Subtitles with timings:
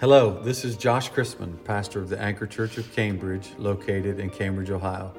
[0.00, 4.70] Hello, this is Josh Chrisman, pastor of the Anchor Church of Cambridge, located in Cambridge,
[4.70, 5.12] Ohio.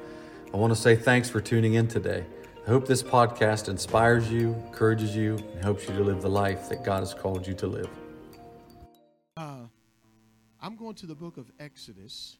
[0.54, 2.24] I want to say thanks for tuning in today.
[2.66, 6.70] I hope this podcast inspires you, encourages you, and helps you to live the life
[6.70, 7.90] that God has called you to live.
[9.36, 9.66] Uh,
[10.62, 12.38] I'm going to the book of Exodus,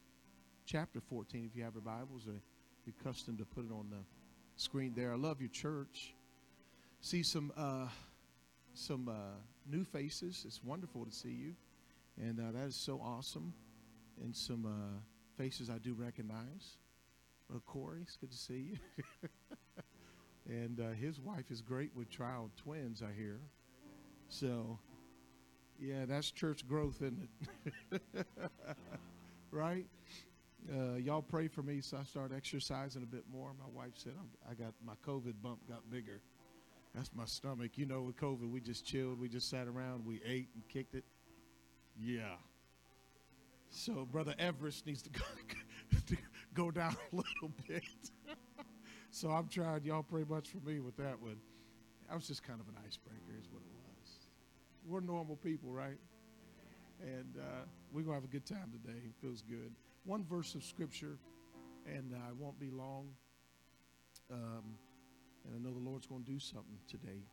[0.65, 1.45] chapter 14.
[1.45, 2.41] If you have your Bibles, or
[2.87, 4.03] be accustomed to put it on the
[4.55, 5.13] screen there.
[5.13, 6.15] I love your church.
[7.01, 7.85] See some uh,
[8.73, 9.37] some uh,
[9.69, 10.43] new faces.
[10.47, 11.53] It's wonderful to see you.
[12.19, 13.53] And uh, that is so awesome.
[14.23, 14.99] And some uh,
[15.37, 16.77] faces I do recognize.
[17.47, 19.29] Brother Corey, it's good to see you.
[20.47, 23.39] and uh, his wife is great with child twins, I hear.
[24.29, 24.79] So,
[25.79, 27.27] yeah, that's church growth, isn't
[27.91, 28.01] it?
[29.51, 29.85] right?
[30.71, 33.51] Uh, y'all pray for me so I start exercising a bit more.
[33.57, 34.13] My wife said
[34.49, 36.21] i got my COVID bump got bigger.
[36.93, 37.71] That's my stomach.
[37.75, 40.93] You know, with COVID, we just chilled, we just sat around, we ate and kicked
[40.93, 41.05] it.
[41.99, 42.35] Yeah.
[43.69, 45.23] So Brother Everest needs to go,
[46.07, 46.17] to
[46.53, 47.83] go down a little bit.
[49.11, 49.83] so I'm trying.
[49.83, 51.37] Y'all pray much for me with that one.
[52.11, 54.09] I was just kind of an icebreaker, is what it was.
[54.85, 55.97] We're normal people, right?
[57.01, 58.99] And uh, we're going to have a good time today.
[59.05, 59.71] It feels good.
[60.03, 61.17] One verse of Scripture,
[61.85, 63.07] and uh, I won't be long.
[64.31, 64.75] Um,
[65.45, 67.23] and I know the Lord's going to do something today.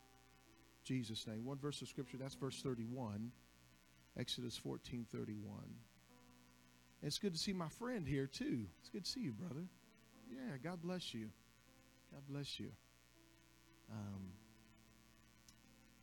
[0.84, 1.44] Jesus' name.
[1.44, 3.30] One verse of Scripture, that's verse 31.
[4.18, 5.54] Exodus 14 31.
[7.02, 8.66] It's good to see my friend here, too.
[8.80, 9.66] It's good to see you, brother.
[10.30, 11.28] Yeah, God bless you.
[12.12, 12.70] God bless you.
[13.92, 14.32] Um,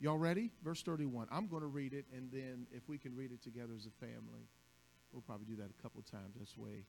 [0.00, 0.50] y'all ready?
[0.64, 1.28] Verse 31.
[1.30, 4.04] I'm going to read it, and then if we can read it together as a
[4.04, 4.48] family,
[5.12, 6.34] we'll probably do that a couple times.
[6.40, 6.84] This way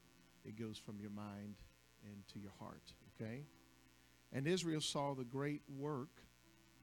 [0.46, 1.56] it goes from your mind
[2.06, 3.42] into your heart, okay?
[4.32, 6.22] And Israel saw the great work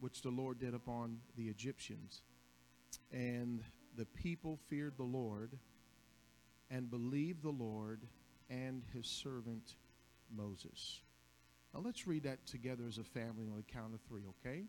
[0.01, 2.23] which the Lord did upon the Egyptians.
[3.13, 3.63] And
[3.97, 5.53] the people feared the Lord
[6.71, 8.01] and believed the Lord
[8.51, 9.77] and his servant
[10.35, 11.01] Moses.
[11.73, 14.65] Now let's read that together as a family on the count of three, okay?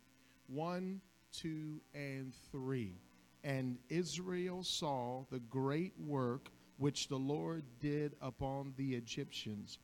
[0.48, 1.02] One,
[1.32, 3.00] two, and three.
[3.44, 9.80] And Israel saw the great work which the Lord did upon the Egyptians,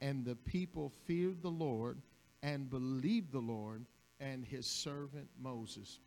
[0.00, 2.00] and the people feared the Lord
[2.42, 3.86] and believed the Lord
[4.20, 6.00] and his servant Moses.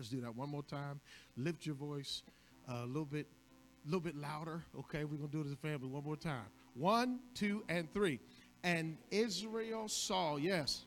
[0.00, 0.98] Let's do that one more time.
[1.36, 2.22] Lift your voice
[2.66, 3.26] uh, a little bit,
[3.84, 4.64] a little bit louder.
[4.78, 6.46] Okay, we're gonna do it as a family one more time.
[6.72, 8.18] One, two, and three.
[8.64, 10.86] And Israel saw, yes.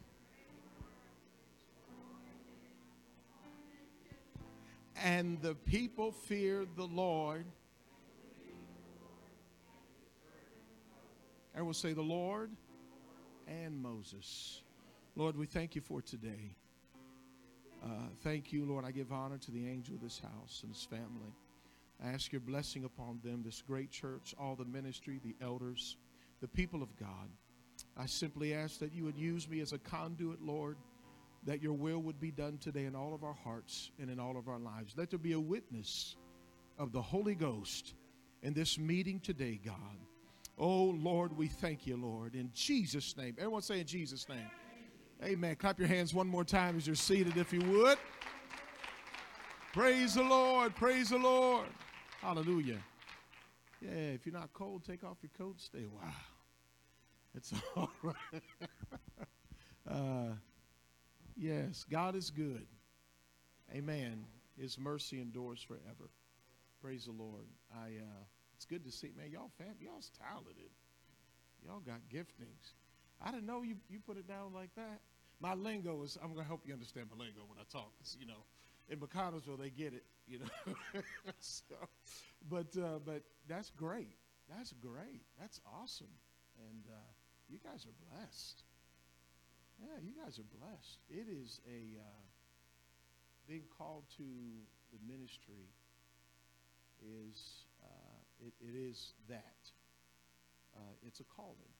[5.04, 7.46] And the people feared the Lord.
[11.54, 12.50] And we'll say, The Lord
[13.48, 14.64] and Moses.
[15.16, 16.56] Lord, we thank you for today.
[17.84, 18.86] Uh, thank you, Lord.
[18.86, 21.34] I give honor to the angel of this house and his family.
[22.04, 25.98] I ask your blessing upon them, this great church, all the ministry, the elders,
[26.42, 27.30] the people of God.
[27.98, 30.78] I simply ask that you would use me as a conduit, Lord,
[31.46, 34.38] that your will would be done today in all of our hearts and in all
[34.38, 34.94] of our lives.
[34.98, 36.16] Let there be a witness
[36.78, 37.96] of the Holy Ghost
[38.42, 39.76] in this meeting today, God.
[40.58, 42.36] Oh, Lord, we thank you, Lord.
[42.36, 43.36] In Jesus' name.
[43.38, 44.50] Everyone say in Jesus' name.
[45.22, 45.56] Amen.
[45.56, 47.98] Clap your hands one more time as you're seated, if you would.
[49.74, 50.76] Praise the Lord.
[50.76, 51.68] Praise the Lord.
[52.22, 52.80] Hallelujah.
[53.82, 56.14] Yeah, if you're not cold, take off your coat, stay a while.
[57.36, 58.44] It's all right.
[59.90, 60.36] uh,
[61.36, 62.66] yes, God is good.
[63.74, 64.26] Amen.
[64.58, 66.10] His mercy endures forever.
[66.82, 67.48] Praise the Lord.
[67.74, 68.24] I uh,
[68.56, 69.32] it's good to see, man.
[69.32, 70.70] Y'all fam, y'all's talented.
[71.66, 72.74] Y'all got giftings.
[73.22, 75.00] I didn't know you, you put it down like that
[75.44, 77.92] my lingo is, I'm going to help you understand my lingo when I talk.
[78.18, 78.48] You know,
[78.90, 80.74] in McConnelsville, they get it, you know.
[81.40, 81.76] so,
[82.50, 84.16] but, uh, but that's great.
[84.50, 85.22] That's great.
[85.40, 86.16] That's awesome.
[86.58, 87.12] And uh,
[87.50, 88.64] you guys are blessed.
[89.82, 91.00] Yeah, you guys are blessed.
[91.10, 92.24] It is a, uh,
[93.46, 94.24] being called to
[94.94, 95.68] the ministry
[97.02, 99.72] is, uh, it, it is that.
[100.74, 101.74] Uh, it's a calling.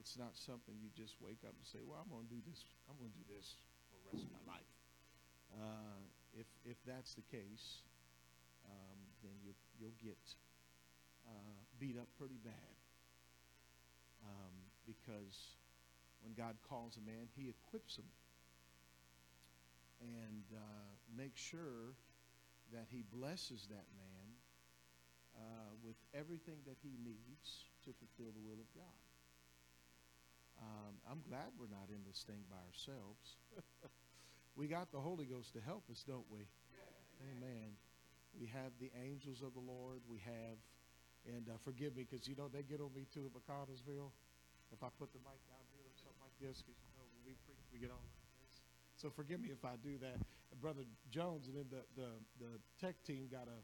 [0.00, 2.64] It's not something you just wake up and say, well, I'm going to do this.
[2.88, 3.56] I'm going to do this
[3.90, 4.72] for the rest of my life.
[5.52, 6.00] Uh,
[6.34, 7.84] if, if that's the case,
[8.66, 10.20] um, then you, you'll get
[11.28, 12.74] uh, beat up pretty bad.
[14.22, 14.54] Um,
[14.86, 15.58] because
[16.22, 18.10] when God calls a man, he equips him
[20.00, 21.94] and uh, makes sure
[22.72, 24.26] that he blesses that man
[25.36, 28.98] uh, with everything that he needs to fulfill the will of God.
[30.62, 33.34] Um, I'm glad we're not in this thing by ourselves.
[34.58, 36.46] we got the Holy Ghost to help us, don't we?
[37.34, 37.74] Amen.
[38.38, 40.02] We have the angels of the Lord.
[40.06, 40.58] We have,
[41.26, 44.14] and uh, forgive me because you know they get on me too at McConnelsville.
[44.70, 47.22] If I put the mic down here or something like this, because you know when
[47.26, 48.62] we preach, we get all like this.
[48.96, 50.22] So forgive me if I do that.
[50.60, 53.58] Brother Jones and then the, the, the tech team got a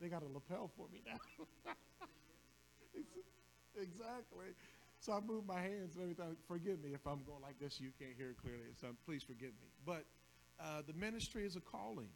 [0.00, 1.18] they got a lapel for me now.
[3.76, 4.54] exactly.
[5.00, 6.36] So I move my hands and everything.
[6.46, 7.80] Forgive me if I'm going like this.
[7.80, 8.74] You can't hear it clearly.
[8.80, 9.68] So please forgive me.
[9.86, 10.04] But
[10.60, 12.08] uh, the ministry is a calling.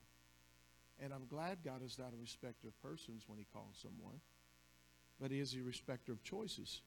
[1.00, 4.20] And I'm glad God is not a respecter of persons when he calls someone,
[5.20, 6.82] but he is a respecter of choices.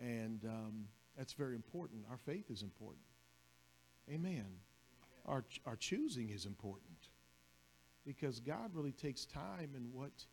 [0.00, 0.84] And um,
[1.16, 2.04] that's very important.
[2.10, 3.04] Our faith is important.
[4.10, 4.46] Amen.
[5.26, 7.08] Our, our choosing is important
[8.04, 10.26] because God really takes time in what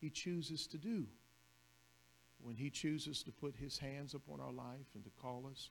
[0.00, 1.06] he chooses to do.
[2.42, 5.70] When he chooses to put his hands upon our life and to call us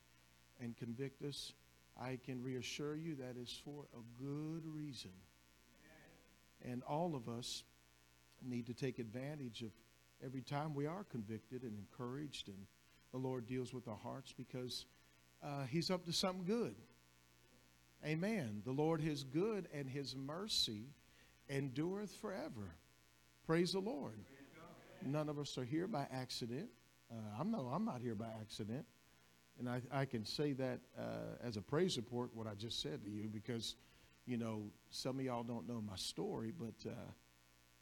[0.62, 1.54] and convict us,
[2.00, 5.12] I can reassure you that is for a good reason.
[6.64, 7.64] And all of us
[8.46, 9.72] need to take advantage of
[10.24, 12.58] every time we are convicted and encouraged, and
[13.12, 14.86] the Lord deals with our hearts because
[15.44, 16.76] uh, He's up to something good.
[18.06, 18.62] Amen.
[18.66, 20.94] The Lord is good, and His mercy
[21.50, 22.76] endureth forever.
[23.46, 24.20] Praise the Lord.
[25.06, 26.70] None of us are here by accident.
[27.12, 28.86] Uh, I'm no, I'm not here by accident,
[29.58, 33.04] and I, I can say that uh, as a praise report what I just said
[33.04, 33.76] to you because
[34.30, 34.62] you know,
[34.92, 36.94] some of y'all don't know my story, but uh,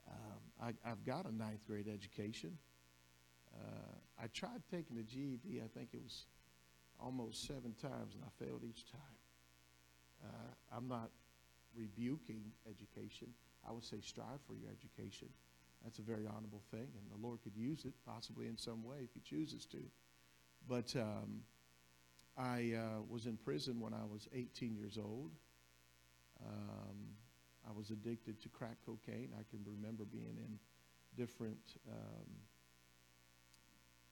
[0.10, 2.58] um, I, have got a ninth grade education.
[3.54, 6.26] Uh, I tried taking the GED, I think it was
[7.02, 9.18] almost seven times, and I failed each time.
[10.24, 11.10] Uh, I'm not
[11.76, 13.28] rebuking education.
[13.68, 15.28] I would say strive for your education.
[15.84, 18.98] That's a very honorable thing, and the Lord could use it possibly in some way
[19.04, 19.80] if He chooses to.
[20.68, 21.42] But um,
[22.38, 25.32] I uh, was in prison when I was 18 years old.
[26.46, 26.98] Um,
[27.68, 29.30] I was addicted to crack cocaine.
[29.34, 30.60] I can remember being in
[31.16, 31.58] different,
[31.90, 32.28] um,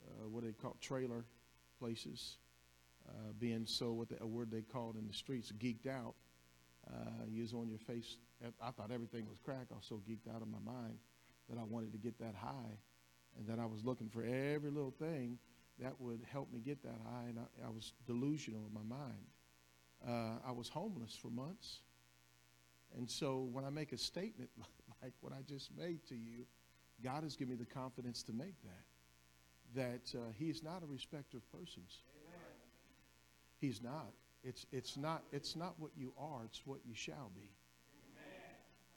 [0.07, 1.25] uh, what they call trailer
[1.79, 2.37] places,
[3.07, 6.15] uh, being so what the, a word they called in the streets, geeked out.
[6.89, 8.17] Uh, you was on your face.
[8.61, 9.67] I thought everything was crack.
[9.71, 10.97] I was so geeked out of my mind
[11.49, 12.77] that I wanted to get that high,
[13.37, 15.37] and that I was looking for every little thing
[15.79, 17.25] that would help me get that high.
[17.29, 19.25] And I, I was delusional in my mind.
[20.07, 21.81] Uh, I was homeless for months.
[22.97, 24.49] And so when I make a statement
[25.03, 26.45] like what I just made to you,
[27.03, 28.85] God has given me the confidence to make that.
[29.75, 32.03] That uh, He is not a respecter of persons.
[32.27, 32.39] Amen.
[33.59, 34.13] He's not.
[34.43, 35.23] It's, it's not.
[35.31, 37.49] it's not what you are, it's what you shall be.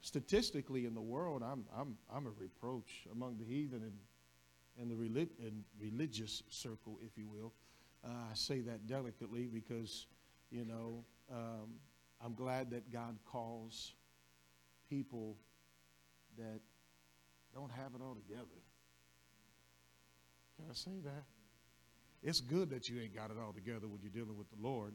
[0.00, 3.98] Statistically, in the world, I'm, I'm, I'm a reproach among the heathen and,
[4.80, 7.52] and the relig- and religious circle, if you will.
[8.04, 10.06] Uh, I say that delicately because,
[10.50, 11.74] you know, um,
[12.24, 13.94] I'm glad that God calls
[14.88, 15.36] people
[16.36, 16.60] that
[17.54, 18.46] don't have it all together.
[20.56, 21.24] Can I say that?
[22.22, 24.94] It's good that you ain't got it all together when you're dealing with the Lord.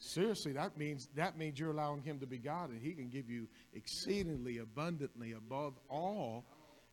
[0.00, 3.28] Seriously, that means that means you're allowing him to be God and he can give
[3.28, 6.44] you exceedingly abundantly above all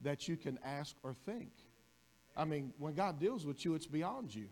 [0.01, 1.51] that you can ask or think.
[2.35, 4.47] I mean, when God deals with you, it's beyond you.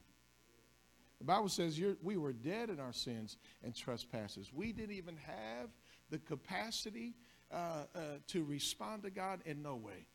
[1.19, 4.51] The Bible says we were dead in our sins and trespasses.
[4.53, 5.69] We didn't even have
[6.09, 7.15] the capacity
[7.51, 10.05] uh, uh, to respond to God in no way.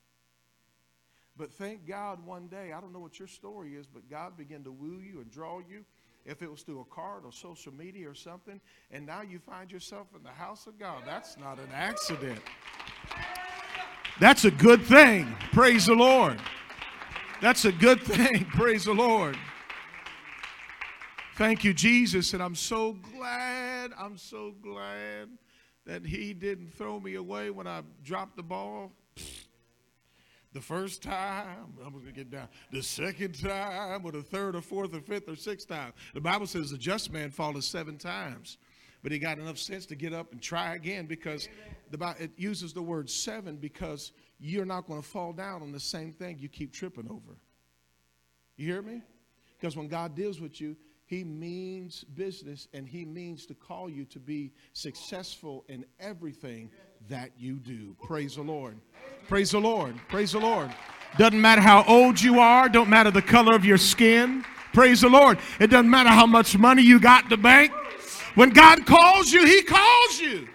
[1.36, 4.64] But thank God one day, I don't know what your story is, but God began
[4.64, 5.84] to woo you and draw you.
[6.28, 9.72] If it was through a card or social media or something, and now you find
[9.72, 11.02] yourself in the house of God.
[11.06, 12.40] That's not an accident.
[14.20, 15.34] That's a good thing.
[15.52, 16.38] Praise the Lord.
[17.40, 18.44] That's a good thing.
[18.50, 19.38] Praise the Lord.
[21.36, 22.34] Thank you, Jesus.
[22.34, 25.30] And I'm so glad, I'm so glad
[25.86, 28.92] that He didn't throw me away when I dropped the ball.
[30.54, 32.48] The first time, I'm going to get down.
[32.72, 35.92] The second time, or the third, or fourth, or fifth, or sixth time.
[36.14, 38.56] The Bible says the just man falleth seven times,
[39.02, 41.48] but he got enough sense to get up and try again because
[41.90, 45.70] the Bible, it uses the word seven because you're not going to fall down on
[45.70, 47.36] the same thing you keep tripping over.
[48.56, 49.02] You hear me?
[49.58, 50.76] Because when God deals with you,
[51.08, 56.70] he means business and he means to call you to be successful in everything
[57.08, 57.96] that you do.
[58.02, 58.78] Praise the Lord.
[59.26, 59.96] Praise the Lord.
[60.08, 60.70] Praise the Lord.
[61.16, 64.44] Doesn't matter how old you are, don't matter the color of your skin.
[64.72, 65.38] Praise the Lord.
[65.58, 67.72] It doesn't matter how much money you got in the bank.
[68.34, 70.48] When God calls you, he calls you.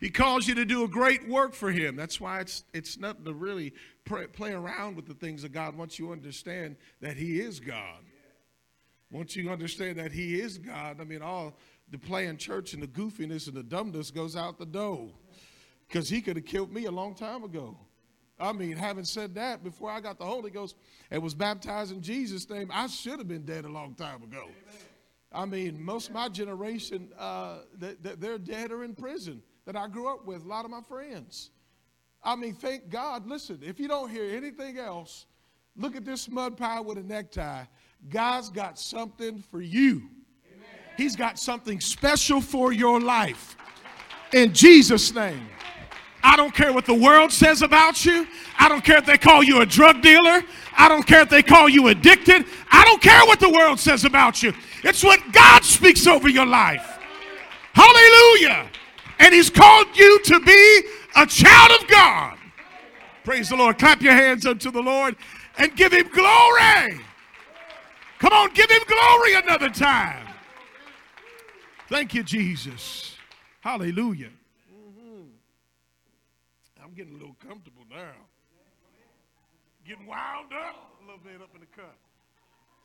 [0.00, 1.96] He calls you to do a great work for him.
[1.96, 3.72] That's why it's it's nothing to really
[4.04, 8.04] pray, play around with the things of God once you understand that he is God.
[9.14, 11.56] Once you understand that He is God, I mean, all
[11.94, 15.10] the playing church and the goofiness and the dumbness goes out the door.
[15.86, 17.76] because he could have killed me a long time ago.
[18.40, 20.74] I mean, having said that, before I got the Holy Ghost
[21.12, 24.48] and was baptized in Jesus' name, I should have been dead a long time ago.
[25.30, 29.86] I mean, most of my generation, uh, they, they're dead or in prison that I
[29.86, 31.50] grew up with, a lot of my friends.
[32.24, 33.24] I mean, thank God.
[33.26, 35.26] Listen, if you don't hear anything else,
[35.76, 37.64] look at this mud pie with a necktie.
[38.08, 40.10] God's got something for you.
[40.96, 43.56] He's got something special for your life.
[44.32, 45.48] In Jesus' name.
[46.22, 48.26] I don't care what the world says about you.
[48.58, 50.42] I don't care if they call you a drug dealer.
[50.76, 52.46] I don't care if they call you addicted.
[52.72, 54.54] I don't care what the world says about you.
[54.82, 56.98] It's what God speaks over your life.
[57.74, 58.70] Hallelujah.
[59.18, 60.82] And He's called you to be
[61.14, 62.38] a child of God.
[63.22, 63.78] Praise the Lord.
[63.78, 65.16] Clap your hands unto the Lord
[65.58, 67.00] and give Him glory.
[68.18, 70.23] Come on, give Him glory another time.
[71.88, 73.16] Thank you, Jesus.
[73.60, 74.32] Hallelujah
[74.72, 75.28] Mm-hmm.
[76.80, 78.16] I'm getting a little comfortable now.
[79.84, 81.96] Getting wound up a little bit up in the cut.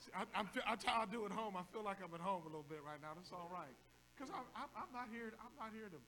[0.04, 1.56] See, I, I'm, that's how I do at home.
[1.56, 3.16] I feel like I'm at home a little bit right now.
[3.16, 3.72] That's all right.
[4.16, 5.32] Because I'm, I'm, not here.
[5.40, 6.00] I'm not here to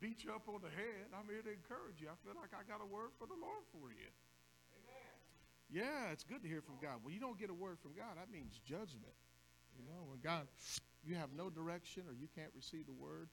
[0.00, 1.08] beat you up on the head.
[1.16, 2.12] I'm here to encourage you.
[2.12, 4.12] I feel like I got a word for the Lord for you.
[4.76, 5.16] Amen.
[5.72, 7.00] Yeah, it's good to hear from God.
[7.00, 9.16] When you don't get a word from God, that means judgment.
[9.80, 10.44] You know, when God,
[11.04, 13.28] you have no direction or you can't receive the word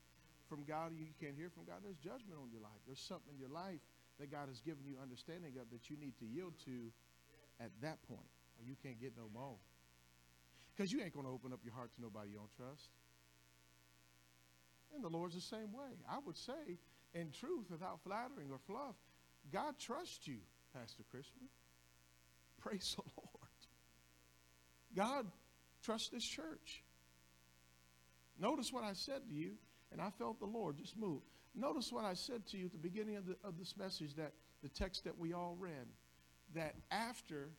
[0.48, 2.78] from God or you can't hear from God, there's judgment on your life.
[2.86, 3.82] There's something in your life
[4.20, 6.94] that God has given you understanding of that you need to yield to
[7.60, 8.30] at that point,
[8.60, 9.58] or you can't get no more.
[10.76, 12.90] Because you ain't going to open up your heart to nobody you don't trust.
[14.94, 16.00] And the Lord's the same way.
[16.10, 16.80] I would say,
[17.14, 18.96] in truth, without flattering or fluff,
[19.52, 20.40] God trusts you,
[20.74, 21.48] Pastor Chrisman.
[22.62, 23.52] Praise the Lord.
[24.96, 25.26] God
[25.84, 26.84] trusts this church.
[28.40, 29.52] Notice what I said to you,
[29.92, 31.22] and I felt the Lord just move.
[31.56, 34.34] Notice what I said to you at the beginning of, the, of this message that
[34.62, 35.88] the text that we all read,
[36.54, 37.50] that after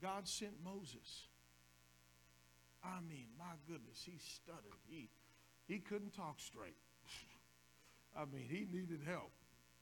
[0.00, 1.28] God sent Moses,
[2.82, 4.80] I mean, my goodness, he stuttered.
[4.88, 5.08] He,
[5.68, 6.76] he couldn't talk straight.
[8.16, 9.30] I mean, he needed help.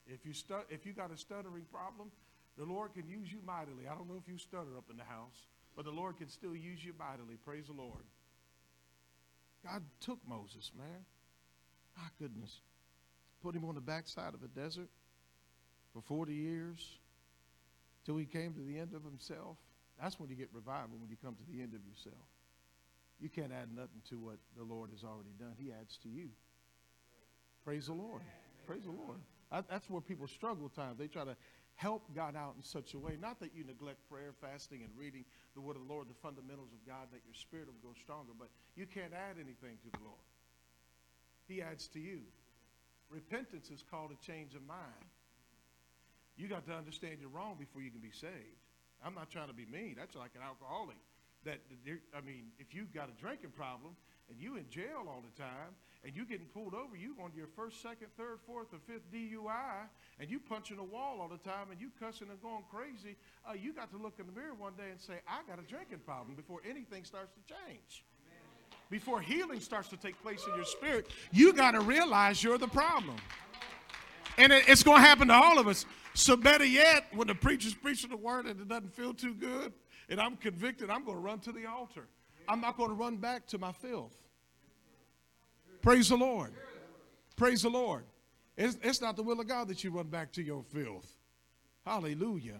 [0.07, 2.11] If you, stu- if you got a stuttering problem,
[2.59, 3.89] the Lord can use you mightily.
[3.91, 5.47] I don't know if you stutter up in the house,
[5.77, 7.37] but the Lord can still use you mightily.
[7.43, 8.05] Praise the Lord.
[9.65, 11.05] God took Moses, man.
[11.97, 12.61] My goodness
[13.43, 14.89] put him on the backside of a desert
[15.93, 16.99] for 40 years
[18.05, 19.57] till he came to the end of himself.
[20.01, 22.25] That's when you get revival, when you come to the end of yourself.
[23.21, 25.55] You can't add nothing to what the Lord has already done.
[25.59, 26.29] He adds to you.
[27.65, 28.23] Praise the Lord.
[28.67, 29.19] Praise the Lord.
[29.69, 30.99] That's where people struggle times.
[30.99, 31.37] They try to
[31.81, 33.17] help God out in such a way.
[33.17, 35.25] Not that you neglect prayer, fasting, and reading
[35.57, 38.37] the word of the Lord, the fundamentals of God, that your spirit will grow stronger,
[38.37, 40.21] but you can't add anything to the Lord.
[41.49, 42.21] He adds to you.
[43.09, 45.09] Repentance is called a change of mind.
[46.37, 48.61] You got to understand you're wrong before you can be saved.
[49.01, 49.97] I'm not trying to be mean.
[49.97, 51.01] That's like an alcoholic.
[51.49, 51.65] That
[52.13, 53.97] I mean, if you've got a drinking problem
[54.31, 57.49] and you in jail all the time and you getting pulled over, you on your
[57.55, 59.85] first, second, third, fourth, or fifth DUI,
[60.19, 63.17] and you punching a wall all the time and you cussing and going crazy,
[63.49, 65.67] uh, you got to look in the mirror one day and say, I got a
[65.69, 68.05] drinking problem before anything starts to change
[68.91, 72.69] before healing starts to take place in your spirit, you got to realize you're the
[72.69, 73.17] problem.
[74.37, 75.87] And it, it's going to happen to all of us.
[76.15, 79.73] So, better yet, when the preacher's preaching the word and it doesn't feel too good,
[80.09, 82.09] and I'm convicted, I'm going to run to the altar.
[82.51, 84.17] I'm not going to run back to my filth.
[85.83, 86.53] Praise the Lord.
[87.37, 88.03] Praise the Lord.
[88.57, 91.07] It's, it's not the will of God that you run back to your filth.
[91.87, 92.59] Hallelujah.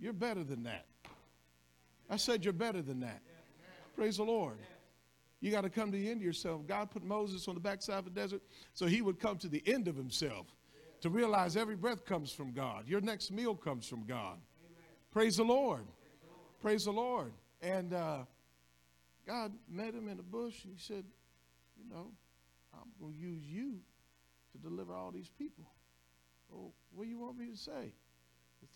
[0.00, 0.86] You're better than that.
[2.08, 3.20] I said you're better than that.
[3.94, 4.56] Praise the Lord.
[5.40, 6.66] You got to come to the end of yourself.
[6.66, 8.40] God put Moses on the backside of the desert
[8.72, 10.46] so he would come to the end of himself
[11.02, 12.88] to realize every breath comes from God.
[12.88, 14.38] Your next meal comes from God.
[15.12, 15.84] Praise the Lord.
[16.62, 17.32] Praise the Lord.
[17.60, 18.20] And uh,
[19.26, 21.04] God met him in the bush and he said,
[21.76, 22.12] You know,
[22.74, 23.80] I'm going to use you
[24.52, 25.64] to deliver all these people.
[26.48, 27.92] Well, what do you want me to say?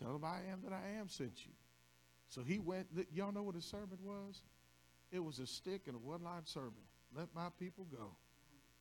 [0.01, 1.53] Tell him I am that I am sent you.
[2.29, 4.43] So he went, y'all know what his sermon was?
[5.11, 6.73] It was a stick and a one line sermon.
[7.15, 8.13] Let my people go.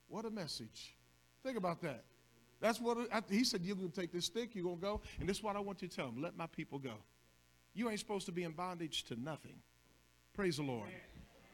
[0.08, 0.96] What a message.
[1.44, 2.04] Think about that.
[2.62, 2.98] That's what
[3.30, 3.62] he said.
[3.64, 5.60] You're going to take this stick, you're going to go, and this is what I
[5.60, 6.96] want you to tell them let my people go.
[7.74, 9.56] You ain't supposed to be in bondage to nothing.
[10.34, 10.90] Praise the Lord.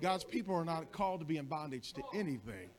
[0.02, 2.70] God's people are not called to be in bondage to anything.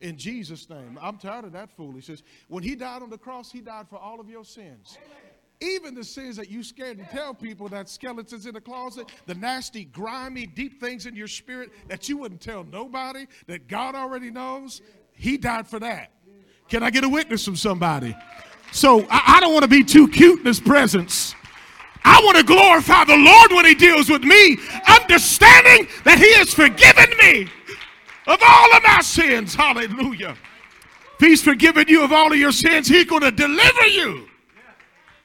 [0.00, 0.98] In Jesus' name.
[1.02, 2.22] I'm tired of that foolishness.
[2.48, 4.96] When he died on the cross, he died for all of your sins.
[5.60, 9.34] Even the sins that you scared to tell people that skeletons in the closet, the
[9.34, 14.30] nasty, grimy, deep things in your spirit that you wouldn't tell nobody, that God already
[14.30, 14.82] knows,
[15.12, 16.12] He died for that.
[16.68, 18.16] Can I get a witness from somebody?
[18.70, 21.34] So I, I don't want to be too cute in his presence.
[22.18, 24.58] I want to glorify the Lord when he deals with me,
[24.88, 27.48] understanding that he has forgiven me
[28.26, 29.54] of all of my sins.
[29.54, 30.36] Hallelujah.
[31.14, 34.28] If he's forgiven you of all of your sins, he's going to deliver you.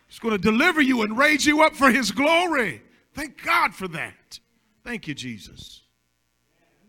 [0.08, 2.84] He's going to deliver you and raise you up for his glory.
[3.16, 4.40] Thank God for that.
[4.84, 5.82] Thank you, Jesus.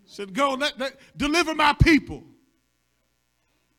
[0.04, 2.22] Said, go, let, let, deliver my people.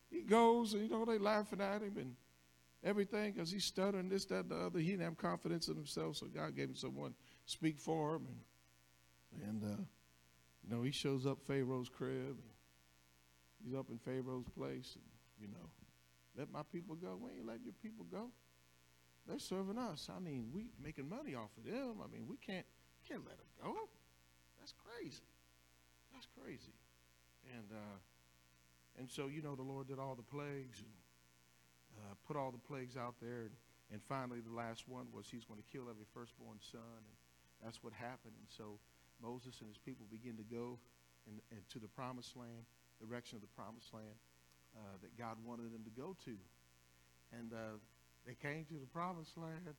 [0.09, 2.15] He goes, and you know, they laughing at him and
[2.85, 4.79] everything because he's stuttering this, that, the other.
[4.79, 7.13] He didn't have confidence in himself, so God gave him someone
[7.45, 8.27] speak for him.
[9.33, 9.81] And, and uh,
[10.63, 12.37] you know, he shows up Pharaoh's crib.
[13.63, 14.95] he's up in Pharaoh's place.
[14.95, 15.03] And,
[15.41, 15.69] you know,
[16.37, 17.17] let my people go.
[17.19, 18.29] We ain't letting your people go.
[19.27, 20.07] They're serving us.
[20.15, 21.95] I mean, we making money off of them.
[22.03, 22.65] I mean, we can't
[23.09, 23.73] can't let them go.
[24.59, 25.25] That's crazy.
[26.13, 26.73] That's crazy.
[27.55, 27.97] And uh,
[28.99, 30.89] and so you know, the Lord did all the plagues and
[31.97, 33.47] uh, put all the plagues out there.
[33.47, 33.55] And,
[33.91, 36.99] and finally, the last one was He's going to kill every firstborn son.
[36.99, 37.15] And
[37.63, 38.35] that's what happened.
[38.39, 38.79] And so
[39.21, 40.77] Moses and his people begin to go
[41.27, 42.65] in, into the promised land,
[42.99, 44.17] the direction of the promised land
[44.75, 46.35] uh, that God wanted them to go to.
[47.31, 47.79] And uh,
[48.25, 49.75] they came to the promised land.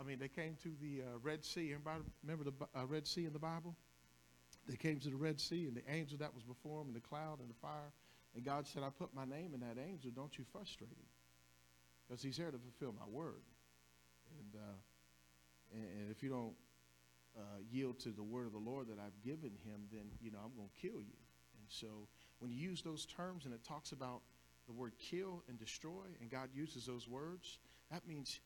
[0.00, 1.72] I mean, they came to the uh, Red Sea.
[1.72, 3.74] Everybody remember the uh, Red Sea in the Bible?
[4.68, 7.00] They came to the Red Sea, and the angel that was before them, and the
[7.00, 7.90] cloud and the fire.
[8.34, 10.10] And God said, I put my name in that angel.
[10.14, 11.11] Don't you frustrate him.
[12.12, 13.40] Because he's here to fulfill my word.
[14.38, 14.76] And, uh,
[15.72, 16.52] and if you don't
[17.34, 20.36] uh, yield to the word of the Lord that I've given him, then, you know,
[20.44, 21.16] I'm going to kill you.
[21.56, 21.86] And so
[22.40, 24.20] when you use those terms and it talks about
[24.66, 27.58] the word kill and destroy, and God uses those words,
[27.90, 28.40] that means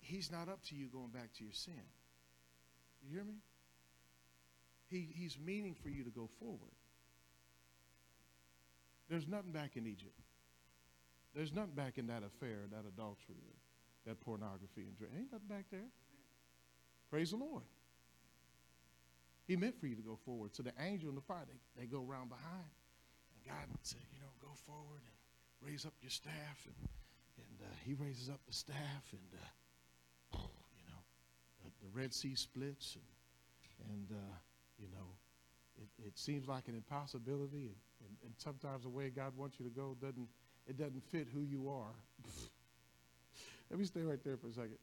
[0.00, 1.84] He's not up to you going back to your sin.
[3.04, 3.34] You hear me?
[4.88, 6.72] He, he's meaning for you to go forward.
[9.10, 10.18] There's nothing back in Egypt.
[11.34, 13.40] There's nothing back in that affair, that adultery,
[14.06, 15.12] that pornography and drink.
[15.16, 15.88] Ain't nothing back there.
[17.10, 17.64] Praise the Lord.
[19.46, 20.54] He meant for you to go forward.
[20.54, 22.72] So the angel and the fire, they, they go around behind.
[23.34, 25.16] And God said, you know, go forward and
[25.60, 26.66] raise up your staff.
[26.66, 26.88] And,
[27.36, 30.38] and uh, he raises up the staff, and, uh,
[30.76, 31.00] you know,
[31.64, 32.96] the, the, Red Sea splits.
[32.96, 34.36] And, and uh,
[34.78, 35.12] you know,
[35.76, 37.72] it, it, seems like an impossibility.
[37.72, 40.28] And, and, and, sometimes the way God wants you to go doesn't,
[40.66, 41.94] it doesn't fit who you are.
[43.70, 44.76] Let me stay right there for a second.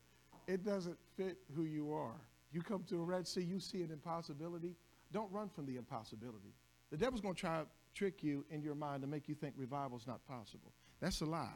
[0.48, 2.16] It doesn't fit who you are.
[2.52, 4.76] You come to a Red Sea, you see an impossibility.
[5.12, 6.54] Don't run from the impossibility.
[6.90, 9.54] The devil's going to try to trick you in your mind to make you think
[9.58, 10.72] revival is not possible.
[11.00, 11.50] That's a lie.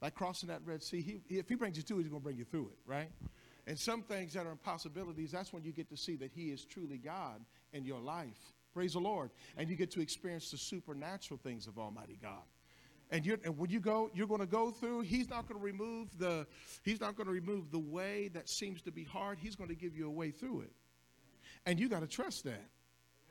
[0.00, 2.24] Like crossing that Red Sea, he, if he brings you to it, he's going to
[2.24, 3.10] bring you through it, right?
[3.66, 6.64] And some things that are impossibilities, that's when you get to see that he is
[6.64, 8.52] truly God in your life.
[8.72, 9.30] Praise the Lord.
[9.56, 12.44] And you get to experience the supernatural things of Almighty God.
[13.10, 15.02] And, you're, and when you go, you're going to go through.
[15.02, 16.46] He's not going to remove the.
[16.82, 19.38] He's not going to remove the way that seems to be hard.
[19.40, 20.72] He's going to give you a way through it,
[21.66, 22.64] and you got to trust that.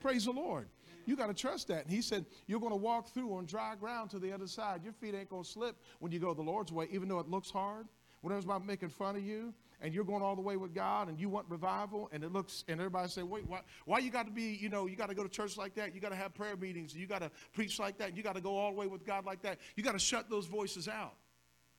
[0.00, 0.68] Praise the Lord.
[1.04, 1.84] You got to trust that.
[1.84, 4.82] And he said, You're going to walk through on dry ground to the other side.
[4.82, 7.28] Your feet ain't going to slip when you go the Lord's way, even though it
[7.28, 7.86] looks hard.
[8.22, 11.18] When everybody's making fun of you and you're going all the way with God and
[11.18, 14.32] you want revival and it looks, and everybody say, Wait, why, why you got to
[14.32, 15.94] be, you know, you got to go to church like that?
[15.94, 16.94] You got to have prayer meetings.
[16.94, 18.16] You got to preach like that.
[18.16, 19.58] You got to go all the way with God like that.
[19.76, 21.14] You got to shut those voices out.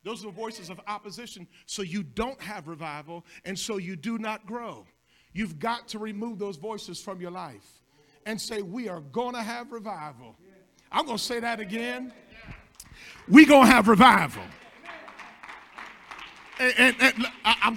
[0.03, 4.17] Those are the voices of opposition so you don't have revival and so you do
[4.17, 4.85] not grow.
[5.33, 7.65] You've got to remove those voices from your life
[8.25, 10.35] and say, We are going to have revival.
[10.91, 12.13] I'm going to say that again.
[13.27, 14.43] We're going to have revival.
[16.59, 17.75] And, and, and I'm,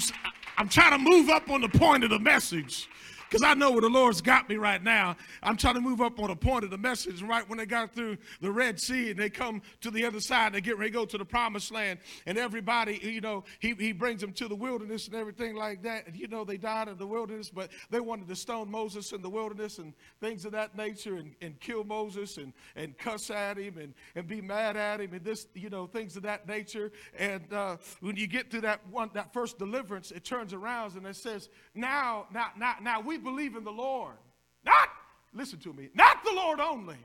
[0.58, 2.89] I'm trying to move up on the point of the message
[3.30, 5.16] because I know where the Lord's got me right now.
[5.40, 7.22] I'm trying to move up on a point of the message.
[7.22, 10.46] Right when they got through the Red Sea and they come to the other side,
[10.46, 12.00] and they get ready to go to the promised land.
[12.26, 16.08] And everybody, you know, he, he brings them to the wilderness and everything like that.
[16.08, 19.22] And, you know, they died in the wilderness, but they wanted to stone Moses in
[19.22, 23.58] the wilderness and things of that nature and, and kill Moses and, and cuss at
[23.58, 26.90] him and, and be mad at him and this, you know, things of that nature.
[27.16, 31.06] And uh, when you get to that one, that first deliverance, it turns around and
[31.06, 34.16] it says, now, now, now, now we believe in the Lord.
[34.64, 34.88] Not,
[35.32, 36.98] listen to me, not the Lord only,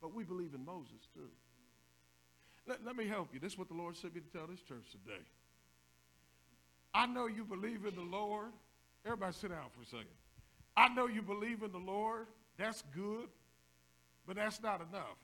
[0.00, 1.30] but we believe in Moses too.
[2.66, 3.40] Let, let me help you.
[3.40, 5.22] This is what the Lord sent me to tell this church today.
[6.94, 8.50] I know you believe in the Lord.
[9.04, 10.14] Everybody sit down for a second.
[10.76, 12.26] I know you believe in the Lord.
[12.58, 13.28] That's good,
[14.26, 15.16] but that's not enough.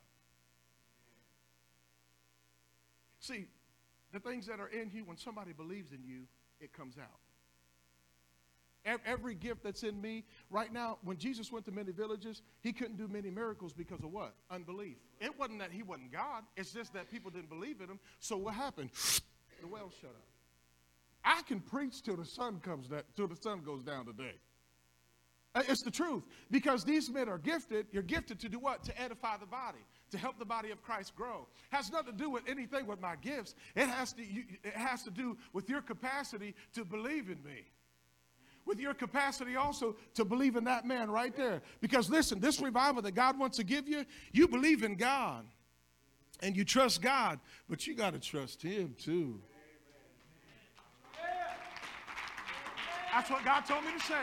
[3.21, 3.47] See,
[4.13, 6.23] the things that are in you, when somebody believes in you,
[6.61, 7.26] it comes out.
[9.05, 12.97] Every gift that's in me right now, when Jesus went to many villages, he couldn't
[12.97, 14.35] do many miracles because of what?
[14.51, 14.97] Unbelief.
[15.21, 17.99] It wasn't that he wasn't God, it's just that people didn't believe in him.
[18.21, 18.91] So what happened?
[19.61, 20.25] the well shut up.
[21.25, 24.35] I can preach till the sun comes down, till the sun goes down today.
[25.57, 26.23] Uh, It's the truth.
[26.51, 27.87] Because these men are gifted.
[27.91, 28.85] You're gifted to do what?
[28.85, 31.49] To edify the body, to help the body of Christ grow.
[31.71, 33.55] Has nothing to do with anything with my gifts.
[33.75, 37.65] It has to, you, it has to do with your capacity to believe in me.
[38.67, 41.63] With your capacity also to believe in that man right there.
[41.81, 45.47] Because listen, this revival that God wants to give you, you believe in God
[46.41, 49.41] and you trust God, but you got to trust Him too.
[53.13, 54.15] That's what God told me to say.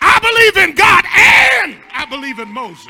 [0.00, 2.88] I believe in God and I believe in Moses.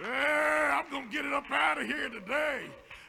[0.00, 2.60] Yeah, I'm going to get it up out of here today.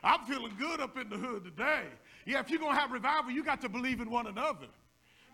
[0.04, 1.84] I'm feeling good up in the hood today.
[2.28, 4.68] Yeah, if you're going to have revival, you got to believe in one another.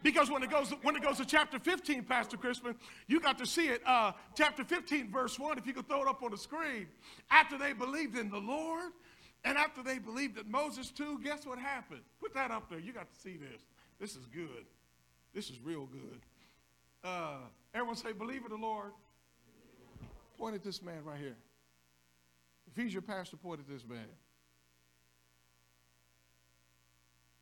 [0.03, 2.75] Because when it goes when it goes to chapter 15, Pastor Chrisman,
[3.07, 3.81] you got to see it.
[3.83, 6.87] Uh, chapter 15, verse 1, if you could throw it up on the screen.
[7.31, 8.91] After they believed in the Lord,
[9.43, 12.01] and after they believed in Moses too, guess what happened?
[12.19, 12.79] Put that up there.
[12.79, 13.63] You got to see this.
[13.99, 14.65] This is good.
[15.33, 16.19] This is real good.
[17.03, 17.37] Uh,
[17.73, 18.91] everyone say, believe in the Lord.
[20.37, 21.37] Point at this man right here.
[22.67, 24.05] If he's your pastor, point at this man.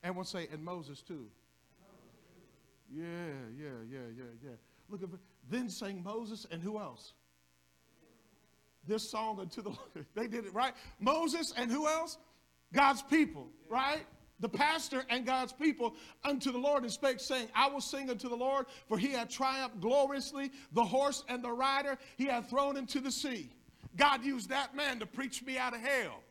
[0.03, 1.27] Everyone say, and Moses too.
[2.93, 3.05] Yeah,
[3.57, 4.51] yeah, yeah, yeah, yeah.
[4.89, 5.09] Look at
[5.49, 7.13] then sang Moses and who else?
[8.87, 10.05] This song unto the Lord.
[10.15, 10.73] They did it right.
[10.99, 12.17] Moses and who else?
[12.73, 14.05] God's people, right?
[14.39, 18.27] The pastor and God's people unto the Lord and spake, saying, I will sing unto
[18.27, 20.51] the Lord, for he hath triumphed gloriously.
[20.73, 23.51] The horse and the rider he hath thrown into the sea.
[23.95, 26.23] God used that man to preach me out of hell.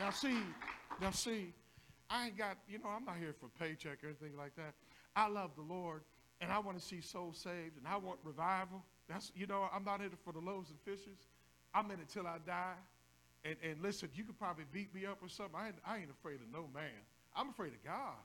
[0.00, 0.38] Now see,
[0.98, 1.52] now see,
[2.08, 4.72] I ain't got, you know, I'm not here for paycheck or anything like that.
[5.14, 6.00] I love the Lord
[6.40, 8.82] and I want to see souls saved and I want revival.
[9.10, 11.28] That's, you know, I'm not in it for the loaves and fishes.
[11.74, 12.80] I'm in it till I die.
[13.44, 15.54] And, and listen, you could probably beat me up or something.
[15.54, 17.04] I ain't, I ain't afraid of no man.
[17.36, 18.16] I'm afraid of God.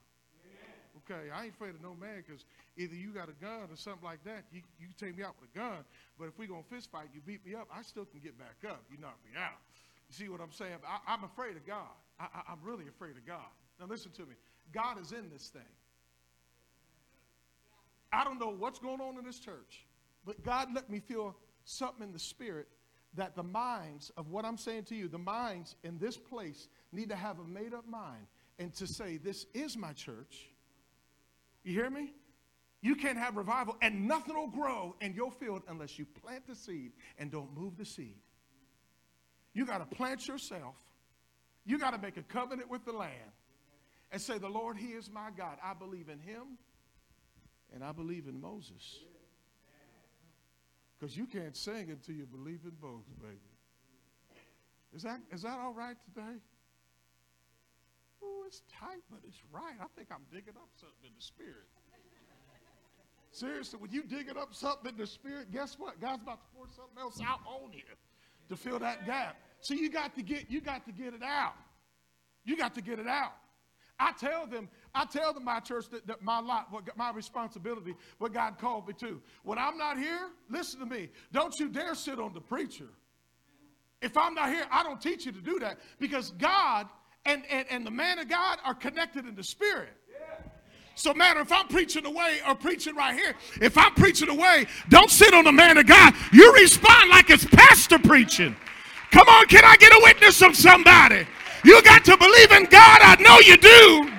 [1.04, 2.46] Okay, I ain't afraid of no man because
[2.78, 4.46] either you got a gun or something like that.
[4.50, 5.84] You, you can take me out with a gun,
[6.18, 8.40] but if we going to fist fight, you beat me up, I still can get
[8.40, 8.80] back up.
[8.90, 9.60] You knock me out.
[10.10, 10.78] You see what I'm saying?
[10.88, 11.94] I, I'm afraid of God.
[12.20, 13.46] I, I, I'm really afraid of God.
[13.80, 14.36] Now listen to me.
[14.72, 15.62] God is in this thing.
[18.12, 19.86] I don't know what's going on in this church,
[20.26, 22.68] but God let me feel something in the spirit
[23.16, 27.10] that the minds of what I'm saying to you, the minds in this place need
[27.10, 28.28] to have a made up mind
[28.60, 30.50] and to say, This is my church.
[31.64, 32.14] You hear me?
[32.82, 36.56] You can't have revival and nothing will grow in your field unless you plant the
[36.56, 38.18] seed and don't move the seed.
[39.56, 40.76] You got to plant yourself.
[41.66, 43.32] You got to make a covenant with the land
[44.12, 45.58] and say, The Lord, He is my God.
[45.64, 46.60] I believe in Him
[47.74, 49.00] and I believe in Moses.
[51.00, 53.40] Because you can't sing until you believe in both, baby.
[54.94, 56.38] Is that, is that all right today?
[58.24, 59.76] Oh, it's tight, but it's right.
[59.82, 61.68] I think I'm digging up something in the spirit.
[63.32, 66.00] Seriously, when you digging up something in the spirit, guess what?
[66.00, 67.84] God's about to pour something else out on you
[68.50, 69.38] to fill that gap.
[69.62, 71.54] So you got to get you got to get it out.
[72.44, 73.34] You got to get it out.
[73.98, 77.96] I tell them, I tell them my church that, that my lot, what my responsibility,
[78.18, 79.22] what God called me to.
[79.44, 81.10] When I'm not here, listen to me.
[81.32, 82.90] Don't you dare sit on the preacher.
[84.02, 86.88] If I'm not here, I don't teach you to do that because God
[87.26, 89.94] and, and, and the man of God are connected in the spirit.
[90.96, 95.12] So, matter if I'm preaching away or preaching right here, if I'm preaching away, don't
[95.12, 96.14] sit on the man of God.
[96.32, 98.56] You respond like it's pastor preaching.
[99.12, 101.28] Come on, can I get a witness from somebody?
[101.66, 103.00] You got to believe in God.
[103.02, 104.12] I know you do.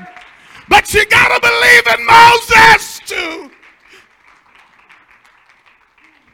[0.69, 3.51] But you got to believe in Moses too.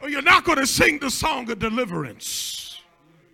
[0.01, 2.62] Or you're not going to sing the song of deliverance.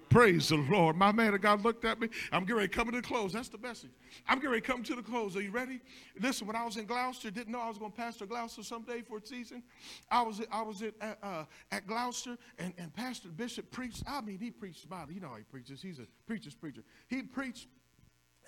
[0.10, 0.96] Praise the Lord.
[0.96, 2.10] My man of God looked at me.
[2.32, 3.34] I'm getting ready to come to the close.
[3.34, 3.92] That's the message.
[4.28, 5.36] I'm getting ready to come to the close.
[5.36, 5.80] Are you ready?
[6.20, 9.02] Listen, when I was in Glouster, didn't know I was going to pastor Glouster someday
[9.02, 9.62] for a season.
[10.10, 14.04] I was I was at, uh, at Glouster, and, and Pastor Bishop preached.
[14.08, 15.80] I mean, he preached about You know how he preaches.
[15.80, 16.82] He's a preacher's preacher.
[17.08, 17.68] He preached,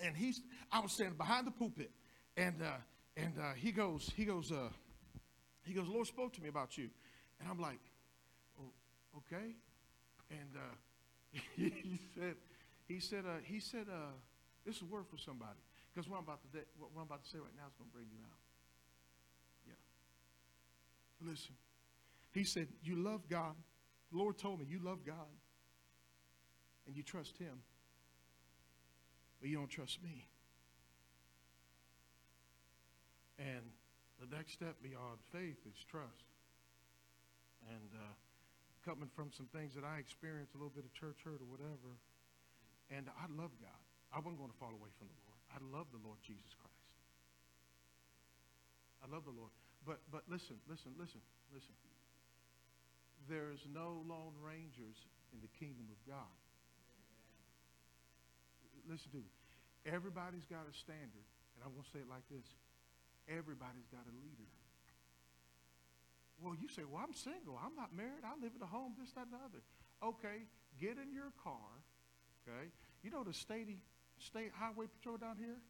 [0.04, 0.42] and he's.
[0.72, 1.92] I was standing behind the pulpit,
[2.38, 2.72] and uh,
[3.18, 4.70] and uh, he goes, he goes, uh,
[5.64, 5.88] he goes.
[5.88, 6.90] Lord spoke to me about you,
[7.40, 7.80] and I'm like,
[8.60, 8.72] oh,
[9.18, 9.54] okay,
[10.32, 10.50] and.
[11.56, 12.36] He said,
[12.88, 14.12] he said, uh, he said, uh,
[14.66, 15.60] this is word for somebody.
[15.94, 17.90] Because what I'm about to de- what I'm about to say right now is going
[17.90, 18.40] to bring you out.
[19.68, 21.30] Yeah.
[21.30, 21.56] Listen.
[22.32, 23.56] He said, you love God.
[24.12, 25.32] The Lord told me you love God.
[26.88, 27.62] And you trust him.
[29.40, 30.28] But you don't trust me.
[33.38, 33.72] And
[34.20, 36.26] the next step beyond faith is trust.
[37.70, 38.14] And uh,
[38.82, 41.98] coming from some things that I experienced, a little bit of church hurt or whatever.
[42.90, 43.82] And I love God.
[44.12, 45.40] I wasn't going to fall away from the Lord.
[45.54, 46.72] I love the Lord Jesus Christ.
[49.02, 49.50] I love the Lord.
[49.82, 51.74] But but listen, listen, listen, listen.
[53.30, 54.98] There's no lone rangers
[55.34, 56.36] in the kingdom of God.
[58.90, 59.32] Listen to me.
[59.86, 61.26] Everybody's got a standard,
[61.58, 62.46] and I'm going to say it like this.
[63.30, 64.52] Everybody's got a leader.
[66.42, 67.60] Well, you say, well, I'm single.
[67.62, 68.26] I'm not married.
[68.26, 69.62] I live in a home, this, that, and the other.
[70.02, 70.50] Okay,
[70.82, 71.70] get in your car,
[72.42, 72.74] okay?
[73.04, 73.70] You know the state,
[74.18, 75.62] state highway patrol down here?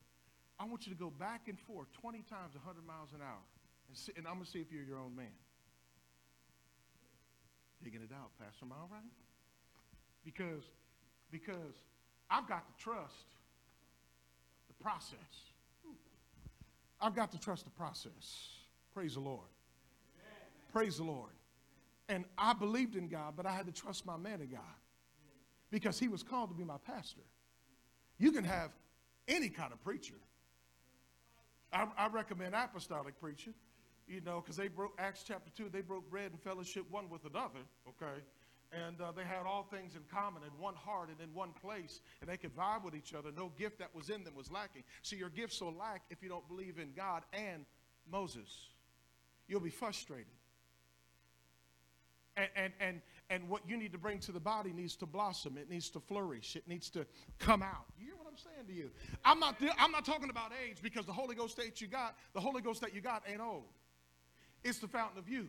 [0.57, 3.43] I want you to go back and forth 20 times 100 miles an hour.
[3.89, 5.35] And, see, and I'm going to see if you're your own man.
[7.83, 9.01] Digging it out, Pastor Am right?
[10.23, 10.63] Because,
[11.31, 11.75] because
[12.29, 13.27] I've got to trust
[14.67, 15.17] the process.
[17.01, 18.61] I've got to trust the process.
[18.93, 19.49] Praise the Lord.
[20.71, 21.31] Praise the Lord.
[22.09, 24.61] And I believed in God, but I had to trust my man of God
[25.69, 27.21] because he was called to be my pastor.
[28.17, 28.71] You can have
[29.27, 30.15] any kind of preacher.
[31.73, 33.53] I, I recommend apostolic preaching,
[34.07, 37.23] you know, because they broke, Acts chapter 2, they broke bread and fellowship one with
[37.23, 38.21] another, okay?
[38.73, 42.01] And uh, they had all things in common in one heart and in one place,
[42.19, 43.29] and they could vibe with each other.
[43.35, 44.83] No gift that was in them was lacking.
[45.01, 47.65] So your gifts will lack if you don't believe in God and
[48.09, 48.69] Moses.
[49.47, 50.27] You'll be frustrated.
[52.37, 55.57] And, and, and, and what you need to bring to the body needs to blossom.
[55.57, 56.55] It needs to flourish.
[56.55, 57.05] It needs to
[57.39, 57.85] come out.
[57.99, 58.89] You hear what I'm saying to you?
[59.25, 62.39] I'm not, I'm not talking about age because the Holy Ghost that you got, the
[62.39, 63.63] Holy Ghost that you got ain't old.
[64.63, 65.47] It's the fountain of youth.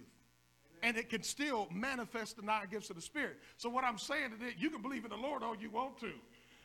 [0.82, 3.36] And it can still manifest the nine gifts of the Spirit.
[3.56, 6.10] So what I'm saying today, you can believe in the Lord all you want to.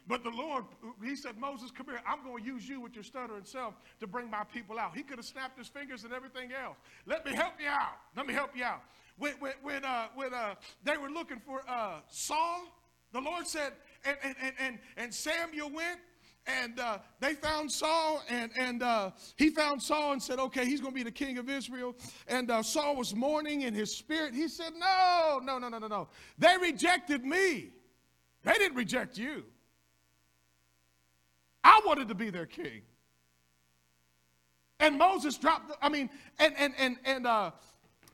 [0.07, 0.63] But the Lord,
[1.03, 2.01] he said, Moses, come here.
[2.07, 4.95] I'm going to use you with your stuttering self to bring my people out.
[4.95, 6.77] He could have snapped his fingers and everything else.
[7.05, 7.97] Let me help you out.
[8.15, 8.81] Let me help you out
[9.17, 12.65] when, when, when, uh, when uh, they were looking for uh, Saul,
[13.11, 13.73] the Lord said,
[14.05, 15.99] and, and, and, and Samuel went
[16.47, 20.79] and uh, they found Saul, and, and uh, he found Saul and said, Okay, he's
[20.79, 21.93] going to be the king of Israel.
[22.27, 24.33] And uh, Saul was mourning in his spirit.
[24.33, 26.07] He said, No, no, no, no, no, no.
[26.37, 27.71] They rejected me,
[28.43, 29.43] they didn't reject you.
[31.63, 32.81] I wanted to be their king.
[34.79, 37.51] And Moses dropped, the, I mean, and, and, and, and, uh,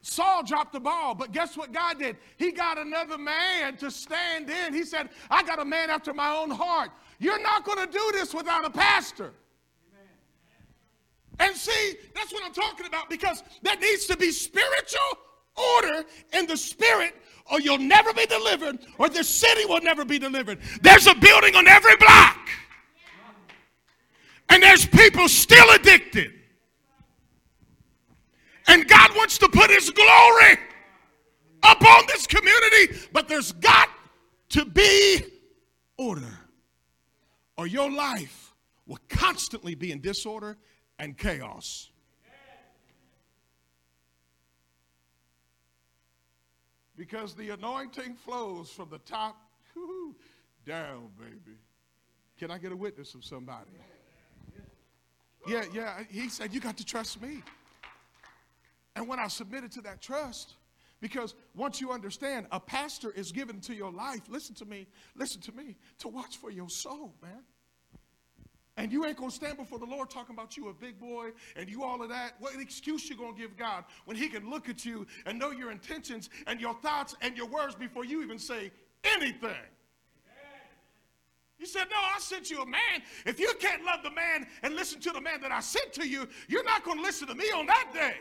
[0.04, 2.18] Saul dropped the ball, but guess what God did?
[2.36, 4.74] He got another man to stand in.
[4.74, 6.92] He said, I got a man after my own heart.
[7.20, 9.32] You're not going to do this without a pastor.
[11.40, 15.00] And see, that's what I'm talking about because there needs to be spiritual
[15.56, 17.16] order in the spirit,
[17.50, 20.60] or you'll never be delivered, or the city will never be delivered.
[20.82, 22.50] There's a building on every block,
[24.50, 26.34] and there's people still addicted.
[29.24, 30.58] Wants to put His glory
[31.64, 33.88] upon this community, but there's got
[34.50, 35.24] to be
[35.98, 36.40] order,
[37.58, 38.54] or your life
[38.86, 40.58] will constantly be in disorder
[41.00, 41.90] and chaos.
[46.98, 49.38] Because the anointing flows from the top
[50.66, 51.58] down, baby.
[52.38, 53.72] Can I get a witness from somebody?
[55.48, 56.04] Yeah, yeah.
[56.10, 57.42] He said, You got to trust me.
[58.96, 60.54] And when I submitted to that trust,
[61.02, 65.42] because once you understand, a pastor is given to your life, listen to me, listen
[65.42, 67.44] to me, to watch for your soul, man.
[68.78, 71.70] And you ain't gonna stand before the Lord talking about you a big boy and
[71.70, 72.34] you all of that.
[72.40, 75.72] What excuse you gonna give God when He can look at you and know your
[75.72, 78.72] intentions and your thoughts and your words before you even say
[79.04, 79.52] anything?
[81.60, 83.04] He said, No, I sent you a man.
[83.26, 86.08] If you can't love the man and listen to the man that I sent to
[86.08, 88.16] you, you're not gonna listen to me on that day.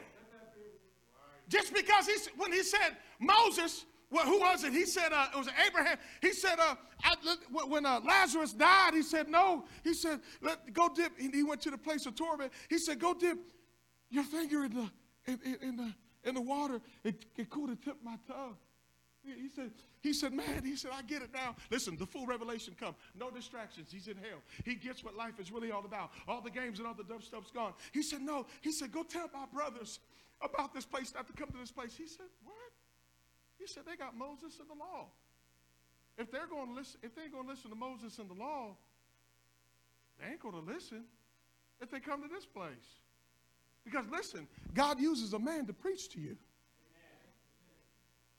[1.53, 4.73] Just because he, when he said Moses, well, who was it?
[4.73, 5.99] He said uh, it was Abraham.
[6.23, 6.77] He said uh,
[7.69, 9.65] when uh, Lazarus died, he said no.
[9.85, 11.13] He said let go dip.
[11.19, 12.53] He went to the place of torment.
[12.71, 13.37] He said go dip
[14.09, 14.91] your finger in the
[15.27, 15.93] in, in, the
[16.25, 16.81] in the water.
[17.05, 18.57] It, it could have tipped my tongue.
[19.25, 21.55] He said, he said, man, he said, I get it now.
[21.71, 22.97] Listen, the full revelation come.
[23.17, 23.89] No distractions.
[23.93, 24.43] He's in hell.
[24.65, 26.11] He gets what life is really all about.
[26.27, 27.73] All the games and all the dumb stuff's gone.
[27.93, 28.47] He said, no.
[28.63, 30.01] He said, go tell my brothers
[30.43, 31.95] about this place, not to come to this place.
[31.97, 32.73] He said, What?
[33.59, 35.07] He said, They got Moses and the law.
[36.19, 38.35] If they're going to listen, if they ain't going to listen to Moses and the
[38.35, 38.77] law,
[40.21, 41.05] they ain't going to listen
[41.81, 43.01] if they come to this place.
[43.85, 46.37] Because listen, God uses a man to preach to you.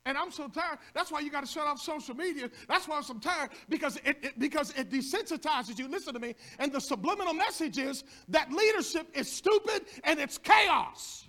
[0.05, 0.79] And I'm so tired.
[0.93, 2.49] That's why you got to shut off social media.
[2.67, 5.87] That's why I'm so tired because it, it, because it desensitizes you.
[5.87, 6.35] Listen to me.
[6.59, 11.25] And the subliminal message is that leadership is stupid and it's chaos.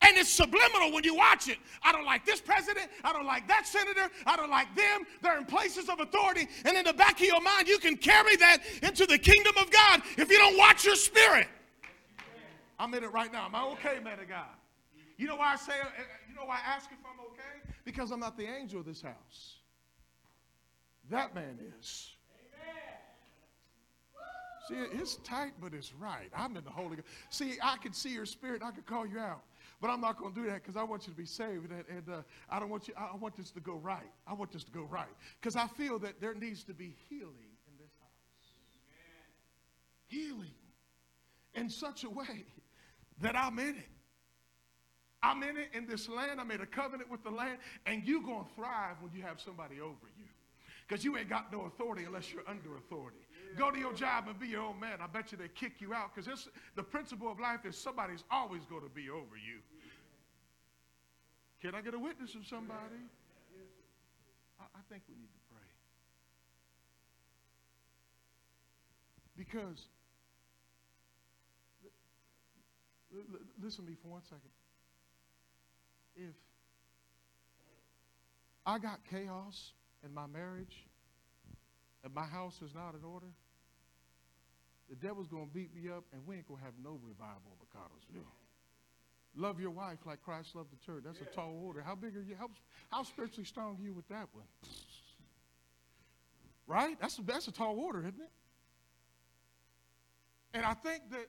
[0.00, 1.58] And it's subliminal when you watch it.
[1.82, 2.88] I don't like this president.
[3.02, 4.08] I don't like that senator.
[4.26, 5.04] I don't like them.
[5.22, 6.48] They're in places of authority.
[6.64, 9.70] And in the back of your mind, you can carry that into the kingdom of
[9.70, 11.48] God if you don't watch your spirit.
[12.78, 13.46] I'm in it right now.
[13.46, 14.46] Am I okay, man of God?
[15.16, 15.88] You know why I say, uh,
[16.28, 17.74] you know why I ask if I'm okay?
[17.84, 19.56] Because I'm not the angel of this house.
[21.10, 22.10] That man is.
[24.68, 26.30] See, it's tight, but it's right.
[26.36, 27.08] I'm in the Holy Ghost.
[27.30, 28.62] See, I can see your spirit.
[28.62, 29.40] I can call you out.
[29.80, 31.84] But I'm not going to do that because I want you to be saved, and,
[31.88, 32.94] and uh, I don't want you.
[32.96, 34.10] I want this to go right.
[34.26, 35.06] I want this to go right
[35.40, 38.50] because I feel that there needs to be healing in this house.
[40.08, 40.50] Healing
[41.54, 42.44] in such a way
[43.20, 43.88] that I'm in it.
[45.22, 46.40] I'm in it in this land.
[46.40, 49.40] I made a covenant with the land, and you're going to thrive when you have
[49.40, 50.24] somebody over you
[50.86, 53.18] because you ain't got no authority unless you're under authority.
[53.56, 54.98] Go to your job and be your own man.
[55.02, 58.64] I bet you they kick you out because the principle of life is somebody's always
[58.66, 59.58] going to be over you.
[61.60, 63.02] Can I get a witness of somebody?
[64.60, 65.66] I, I think we need to pray.
[69.36, 69.86] Because,
[73.62, 74.50] listen to me for one second.
[76.16, 76.34] If
[78.66, 79.72] I got chaos
[80.04, 80.87] in my marriage,
[82.04, 83.26] and my house is not in order,
[84.88, 87.52] the devil's going to beat me up, and we ain't going to have no revival
[87.52, 88.32] in McConnelsville.
[89.36, 91.02] Love your wife like Christ loved the church.
[91.04, 91.28] That's yeah.
[91.30, 91.82] a tall order.
[91.82, 92.34] How big are you?
[92.38, 92.48] How,
[92.90, 94.46] how spiritually strong are you with that one?
[96.66, 96.96] Right?
[97.00, 98.30] That's a, that's a tall order, isn't it?
[100.54, 101.28] And I think that,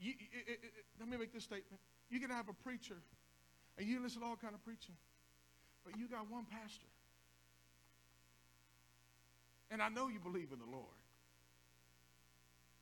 [0.00, 1.80] you, it, it, it, let me make this statement.
[2.08, 2.96] You can have a preacher,
[3.76, 4.94] and you listen to all kind of preaching,
[5.84, 6.86] but you got one pastor.
[9.70, 10.86] And I know you believe in the Lord.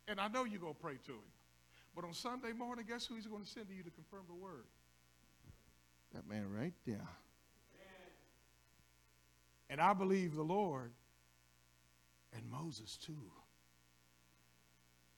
[0.06, 1.28] And I know you're going to pray to him.
[1.94, 4.34] But on Sunday morning, guess who he's going to send to you to confirm the
[4.34, 4.64] word?
[6.14, 7.08] That man right there.
[9.70, 10.92] And I believe the Lord
[12.34, 13.12] and Moses too.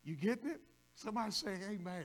[0.03, 0.61] You getting it?
[0.95, 1.81] Somebody say amen.
[1.87, 2.05] amen.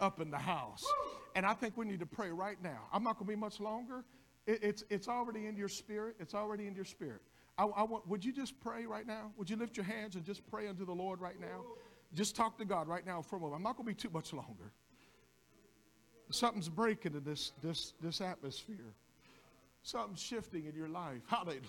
[0.00, 0.84] Up in the house.
[0.84, 1.10] Woo!
[1.36, 2.80] And I think we need to pray right now.
[2.92, 4.04] I'm not going to be much longer.
[4.46, 6.16] It, it's, it's already in your spirit.
[6.18, 7.22] It's already in your spirit.
[7.56, 9.32] I, I want, would you just pray right now?
[9.36, 11.62] Would you lift your hands and just pray unto the Lord right now?
[12.14, 13.56] Just talk to God right now for a moment.
[13.56, 14.72] I'm not going to be too much longer.
[16.30, 18.94] Something's breaking in this, this, this atmosphere.
[19.82, 21.22] Something's shifting in your life.
[21.26, 21.60] Hallelujah.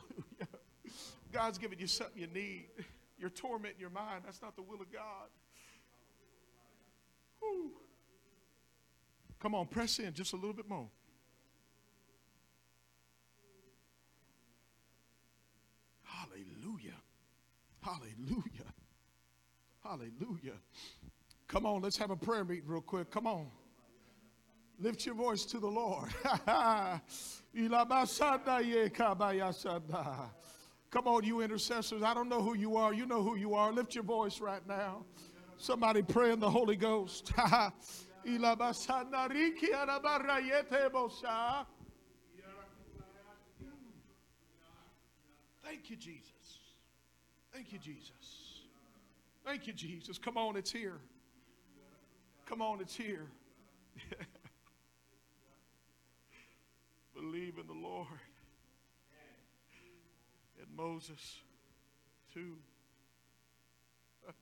[1.32, 2.68] God's giving you something you need.
[3.18, 4.24] You're tormenting your mind.
[4.26, 5.30] That's not the will of God.
[7.40, 7.72] Whew.
[9.40, 10.88] Come on, press in just a little bit more.
[17.86, 18.74] Hallelujah.
[19.84, 20.58] Hallelujah.
[21.48, 23.12] Come on, let's have a prayer meeting real quick.
[23.12, 23.46] Come on.
[24.80, 26.10] Lift your voice to the Lord.
[30.90, 32.02] Come on, you intercessors.
[32.02, 32.92] I don't know who you are.
[32.92, 33.72] You know who you are.
[33.72, 35.06] Lift your voice right now.
[35.58, 37.32] Somebody pray in the Holy Ghost.
[45.64, 46.35] Thank you, Jesus.
[47.56, 48.64] Thank you, Jesus.
[49.46, 50.18] Thank you, Jesus.
[50.18, 50.98] Come on, it's here.
[52.46, 53.28] Come on, it's here.
[57.16, 58.08] Believe in the Lord.
[60.60, 61.38] And Moses,
[62.34, 62.58] too.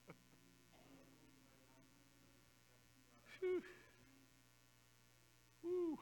[5.62, 5.98] Whew.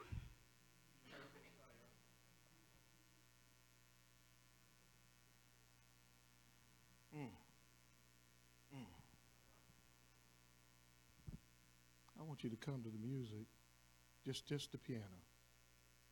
[12.22, 13.45] I want you to come to the music,
[14.25, 15.21] just just the piano,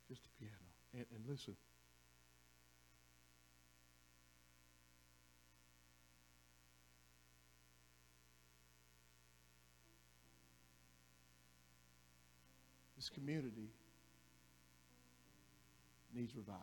[0.07, 0.53] just the piano,
[0.93, 1.55] and, and listen.
[12.95, 13.71] This community
[16.13, 16.61] needs revival.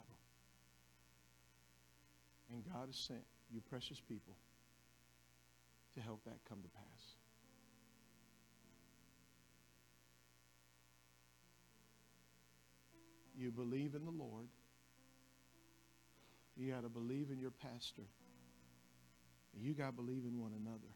[2.52, 4.36] And God has sent you precious people
[5.96, 7.17] to help that come to pass.
[13.38, 14.48] You believe in the Lord.
[16.56, 18.02] You got to believe in your pastor.
[19.56, 20.92] You got to believe in one another.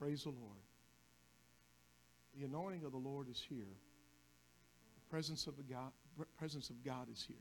[0.00, 0.58] Praise the Lord.
[2.36, 3.76] The anointing of the Lord is here.
[4.96, 5.92] The presence of the God,
[6.36, 7.36] presence of God is here.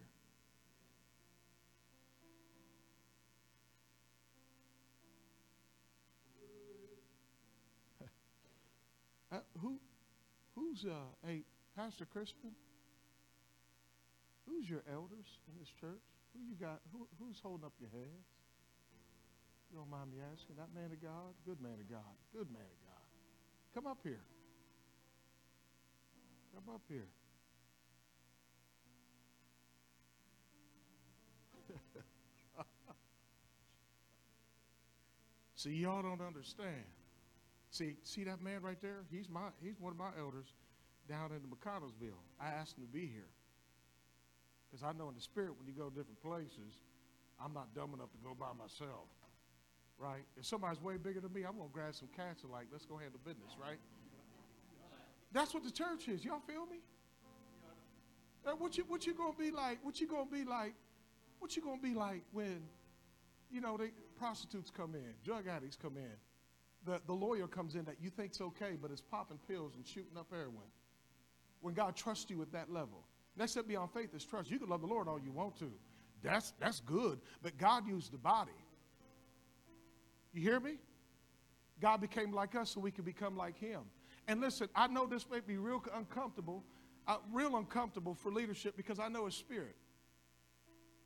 [9.33, 9.79] Uh, who,
[10.55, 11.43] who's, uh, hey,
[11.81, 12.53] Pastor Chrisman?
[14.45, 16.05] Who's your elders in this church?
[16.33, 16.79] Who you got?
[16.91, 18.27] Who, who's holding up your hands?
[19.71, 20.57] You don't mind me asking?
[20.57, 21.33] That man of God?
[21.43, 22.13] Good man of God.
[22.33, 23.01] Good man of God.
[23.73, 24.21] Come up here.
[26.53, 27.07] Come up here.
[35.55, 36.85] see, y'all don't understand.
[37.71, 38.99] See, see that man right there?
[39.09, 40.53] He's my he's one of my elders
[41.11, 42.23] down in the McConnelsville.
[42.39, 43.27] I asked him to be here.
[44.63, 46.79] Because I know in the spirit when you go to different places,
[47.35, 49.11] I'm not dumb enough to go by myself.
[49.99, 50.23] Right?
[50.39, 52.95] If somebody's way bigger than me, I'm gonna grab some cats and like, let's go
[52.95, 53.77] handle business, right?
[55.33, 56.23] That's what the church is.
[56.23, 56.79] Y'all feel me?
[58.45, 59.79] Uh, what you what you gonna be like?
[59.83, 60.73] What you gonna be like?
[61.39, 62.63] What you gonna be like when,
[63.51, 66.15] you know, the prostitutes come in, drug addicts come in,
[66.85, 70.17] the, the lawyer comes in that you think's okay, but it's popping pills and shooting
[70.17, 70.71] up heroin.
[71.61, 73.05] When God trusts you at that level.
[73.37, 74.51] Next step beyond faith is trust.
[74.51, 75.71] You can love the Lord all you want to.
[76.21, 77.19] That's that's good.
[77.41, 78.51] But God used the body.
[80.33, 80.75] You hear me?
[81.79, 83.81] God became like us so we could become like him.
[84.27, 86.63] And listen, I know this may be real uncomfortable,
[87.07, 89.75] uh, real uncomfortable for leadership because I know his spirit.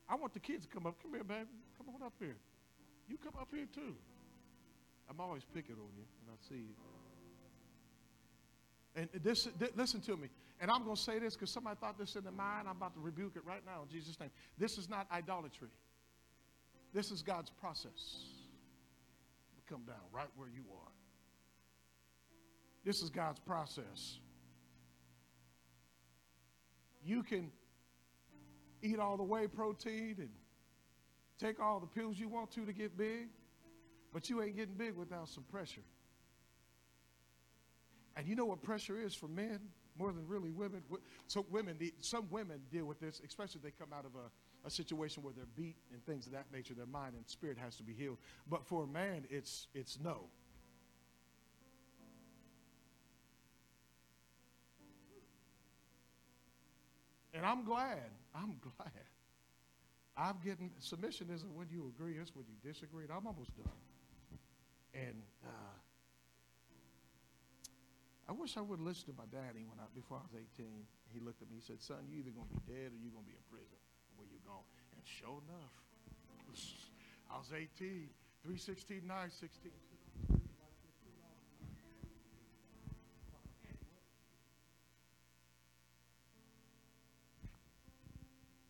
[0.08, 1.01] I want the kids to come up.
[1.01, 1.49] Come here, baby.
[1.78, 2.38] Come on up here.
[3.08, 3.95] You come up here too.
[5.10, 6.76] I'm always picking on you when I see you.
[8.95, 10.30] And this, th- listen to me.
[10.60, 12.68] And I'm going to say this because somebody thought this in their mind.
[12.68, 14.30] I'm about to rebuke it right now in Jesus' name.
[14.58, 15.70] This is not idolatry.
[16.93, 18.26] This is God's process.
[19.68, 20.91] Come down right where you are.
[22.86, 24.20] This is God's process.
[27.03, 27.51] You can
[28.82, 30.30] eat all the whey protein and
[31.39, 33.28] take all the pills you want to to get big,
[34.14, 35.82] but you ain't getting big without some pressure.
[38.16, 39.60] And you know what pressure is for men
[39.98, 40.82] more than really women?
[41.28, 44.70] So women, some women deal with this, especially if they come out of a, a
[44.70, 46.74] situation where they're beat and things of that nature.
[46.74, 48.18] Their mind and spirit has to be healed.
[48.50, 50.26] But for a man, it's it's no.
[57.34, 58.10] And I'm glad.
[58.34, 58.91] I'm glad.
[60.18, 63.04] I'm getting submission isn't when you agree, it's when you disagree.
[63.04, 63.68] And I'm almost done.
[64.93, 65.50] And uh,
[68.28, 70.66] I wish I would have listened to my daddy when I before I was 18.
[71.14, 71.62] He looked at me.
[71.62, 73.78] He said, "Son, you're either gonna be dead or you're gonna be in prison
[74.18, 74.66] where you're going."
[74.98, 75.74] And sure enough,
[77.30, 78.10] I was 18,
[78.42, 79.72] 316, 916.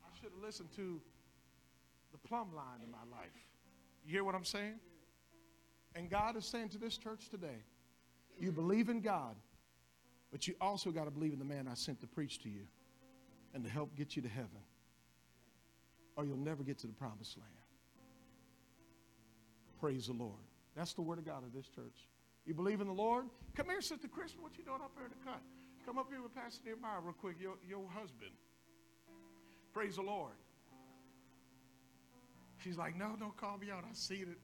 [0.03, 0.99] I should have listened to
[2.11, 3.31] the plumb line in my life.
[4.03, 4.79] You hear what I'm saying?
[5.95, 7.63] And God is saying to this church today,
[8.39, 9.35] you believe in God,
[10.31, 12.67] but you also got to believe in the man I sent to preach to you
[13.53, 14.61] and to help get you to heaven,
[16.15, 17.49] or you'll never get to the promised land.
[19.79, 20.33] Praise the Lord.
[20.75, 22.09] That's the word of God of this church.
[22.45, 23.25] You believe in the Lord?
[23.55, 24.33] Come here, Sister Chris.
[24.39, 25.41] What you doing up here in the cut?
[25.85, 28.31] Come up here with Pastor Nehemiah real quick, your, your husband.
[29.73, 30.33] Praise the Lord.
[32.57, 33.83] She's like, no, don't call me out.
[33.89, 34.39] I see it.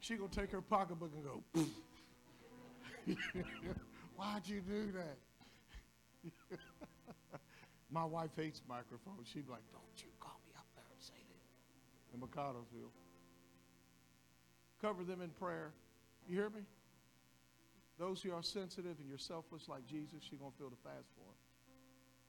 [0.00, 1.42] She gonna take her pocketbook and go,
[4.16, 5.18] Why'd you do that?
[7.90, 9.28] My wife hates microphones.
[9.32, 12.14] She'd be like, Don't you call me up there and say that.
[12.14, 12.90] In McConnelsville.
[14.80, 15.72] Cover them in prayer.
[16.28, 16.62] You hear me?
[17.98, 21.06] Those who are sensitive and you're selfless like Jesus, you're going to feel the fast
[21.14, 21.36] for them.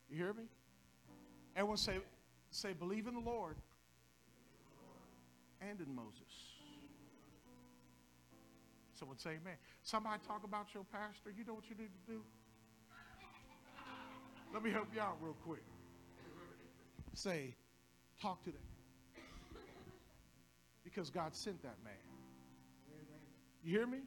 [0.09, 0.43] You hear me?
[1.55, 1.97] Everyone say,
[2.51, 3.57] say, believe in the Lord
[5.59, 6.21] and in Moses.
[8.93, 9.57] Someone say amen.
[9.87, 11.31] Somebody talk about your pastor.
[11.31, 12.19] You know what you need to do?
[14.53, 15.63] Let me help you out real quick.
[17.13, 17.55] Say,
[18.21, 18.59] talk to them.
[20.83, 21.93] Because God sent that man.
[23.63, 23.99] You hear me?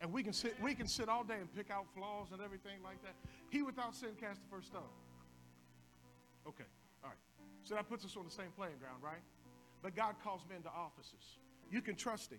[0.00, 2.78] And we can sit, we can sit all day and pick out flaws and everything
[2.84, 3.14] like that.
[3.50, 4.82] He without sin cast the first stone.
[6.46, 6.70] Okay,
[7.02, 7.18] all right.
[7.64, 9.24] So that puts us on the same playing ground, right?
[9.82, 11.38] But God calls men to offices.
[11.68, 12.38] You can trust him.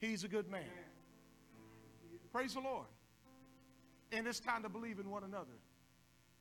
[0.00, 0.64] He's a good man.
[2.32, 2.86] Praise the Lord.
[4.12, 5.56] And it's time to believe in one another.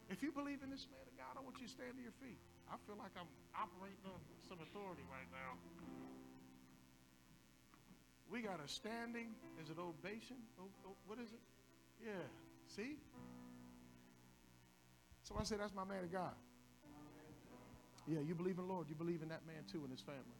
[0.09, 2.15] If you believe in this man of God, I want you to stand to your
[2.23, 2.39] feet.
[2.71, 5.59] I feel like I'm operating on some authority right now.
[8.31, 10.35] We got a standing, is it ovation?
[10.59, 11.43] Oh, what is it?
[12.03, 12.27] Yeah.
[12.75, 12.99] See?
[15.23, 16.35] So I say that's my man of God.
[18.07, 18.88] Yeah, you believe in the Lord.
[18.88, 20.39] You believe in that man too and his family.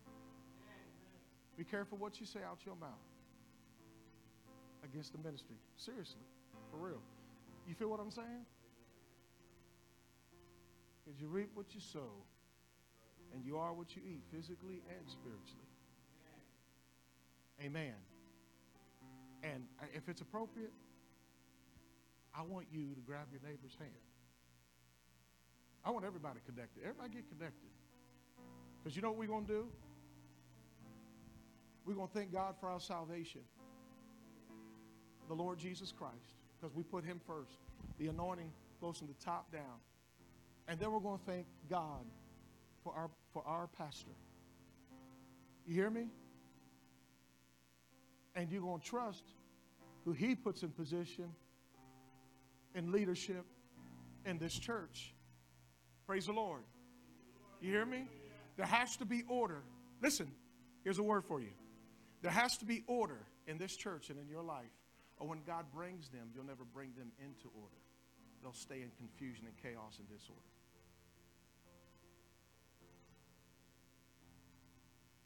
[1.58, 3.04] Be careful what you say out your mouth
[4.84, 5.56] against the ministry.
[5.78, 6.22] Seriously.
[6.72, 7.02] For real.
[7.68, 8.46] You feel what I'm saying?
[11.04, 12.12] Because you reap what you sow,
[13.34, 15.68] and you are what you eat, physically and spiritually.
[17.64, 17.94] Amen.
[19.44, 20.74] And uh, if it's appropriate,
[22.36, 23.92] I want you to grab your neighbor's hand.
[25.84, 26.84] I want everybody connected.
[26.84, 27.70] Everybody get connected.
[28.84, 29.68] Because you know what we're going to do?
[31.86, 33.42] We're going to thank God for our salvation.
[35.28, 36.36] The Lord Jesus Christ.
[36.60, 37.60] Because we put him first.
[38.00, 38.52] The anointing
[38.82, 39.80] goes from the top down.
[40.68, 42.06] And then we're going to thank God
[42.84, 44.12] for our, for our pastor.
[45.66, 46.08] You hear me?
[48.36, 49.24] And you're going to trust
[50.06, 51.32] who he puts in position
[52.76, 53.46] in leadership
[54.26, 55.14] in this church.
[56.06, 56.62] Praise the Lord.
[57.60, 58.06] You hear me?
[58.56, 59.64] There has to be order.
[60.02, 60.32] Listen,
[60.84, 61.52] here's a word for you.
[62.22, 64.66] There has to be order in this church and in your life.
[65.18, 67.82] Or when God brings them, you'll never bring them into order.
[68.41, 70.41] They'll stay in confusion and chaos and disorder.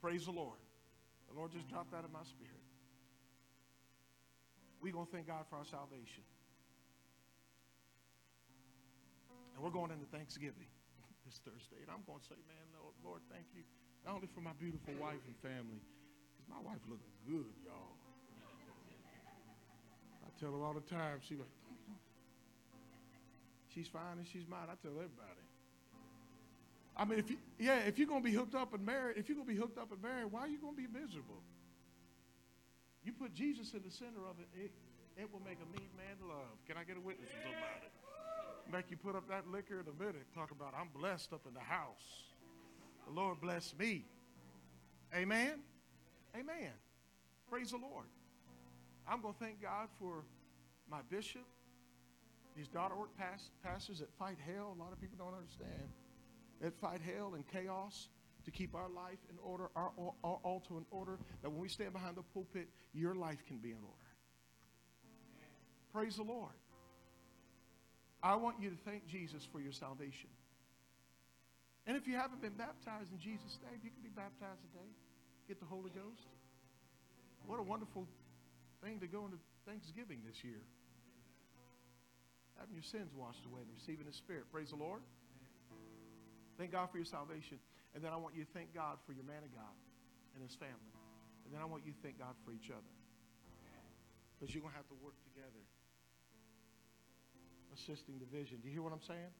[0.01, 0.57] Praise the Lord.
[1.29, 2.63] The Lord just dropped that in my spirit.
[4.81, 6.25] We're going to thank God for our salvation.
[9.53, 10.65] And we're going into Thanksgiving
[11.27, 11.85] this Thursday.
[11.85, 12.65] And I'm going to say, man,
[13.05, 13.61] Lord, thank you.
[14.01, 15.77] Not only for my beautiful wife and family,
[16.33, 18.00] because my wife looking good, y'all.
[20.41, 21.45] Tell her all the time, she like,
[23.69, 24.65] she's fine and she's mine.
[24.65, 25.45] I tell everybody.
[26.97, 29.37] I mean, if you, yeah, if you're gonna be hooked up and married, if you're
[29.37, 31.43] gonna be hooked up and married, why are you gonna be miserable?
[33.03, 34.71] You put Jesus in the center of it, it,
[35.15, 36.57] it will make a mean man love.
[36.67, 37.87] Can I get a witness from somebody?
[38.71, 40.25] Make you put up that liquor in a minute.
[40.33, 42.33] Talk about I'm blessed up in the house.
[43.07, 44.05] The Lord bless me.
[45.15, 45.59] Amen.
[46.35, 46.71] Amen.
[47.49, 48.05] Praise the Lord.
[49.11, 50.23] I'm going to thank God for
[50.89, 51.43] my bishop,
[52.55, 53.09] these daughter work
[53.61, 54.73] pastors that fight hell.
[54.73, 55.91] A lot of people don't understand.
[56.61, 58.07] That fight hell and chaos
[58.45, 59.91] to keep our life in order, our,
[60.23, 63.71] our altar in order, that when we stand behind the pulpit, your life can be
[63.71, 64.09] in order.
[65.91, 66.55] Praise the Lord.
[68.23, 70.29] I want you to thank Jesus for your salvation.
[71.85, 74.87] And if you haven't been baptized in Jesus' name, you can be baptized today.
[75.49, 76.27] Get the Holy Ghost.
[77.45, 78.07] What a wonderful
[78.83, 80.61] thing to go into Thanksgiving this year.
[82.59, 84.45] Having your sins washed away and receiving His Spirit.
[84.51, 85.01] Praise the Lord.
[86.57, 87.57] Thank God for your salvation.
[87.95, 89.75] And then I want you to thank God for your man of God
[90.35, 90.95] and his family.
[91.43, 92.93] And then I want you to thank God for each other.
[94.37, 95.63] Because you're going to have to work together
[97.73, 98.59] assisting the vision.
[98.61, 99.33] Do you hear what I'm saying?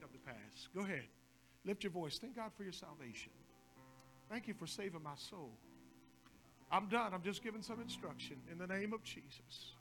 [0.00, 0.68] come to pass.
[0.74, 1.08] Go ahead.
[1.64, 2.18] Lift your voice.
[2.18, 3.32] Thank God for your salvation.
[4.28, 5.56] Thank you for saving my soul.
[6.70, 7.14] I'm done.
[7.14, 9.74] I'm just giving some instruction in the name of Jesus.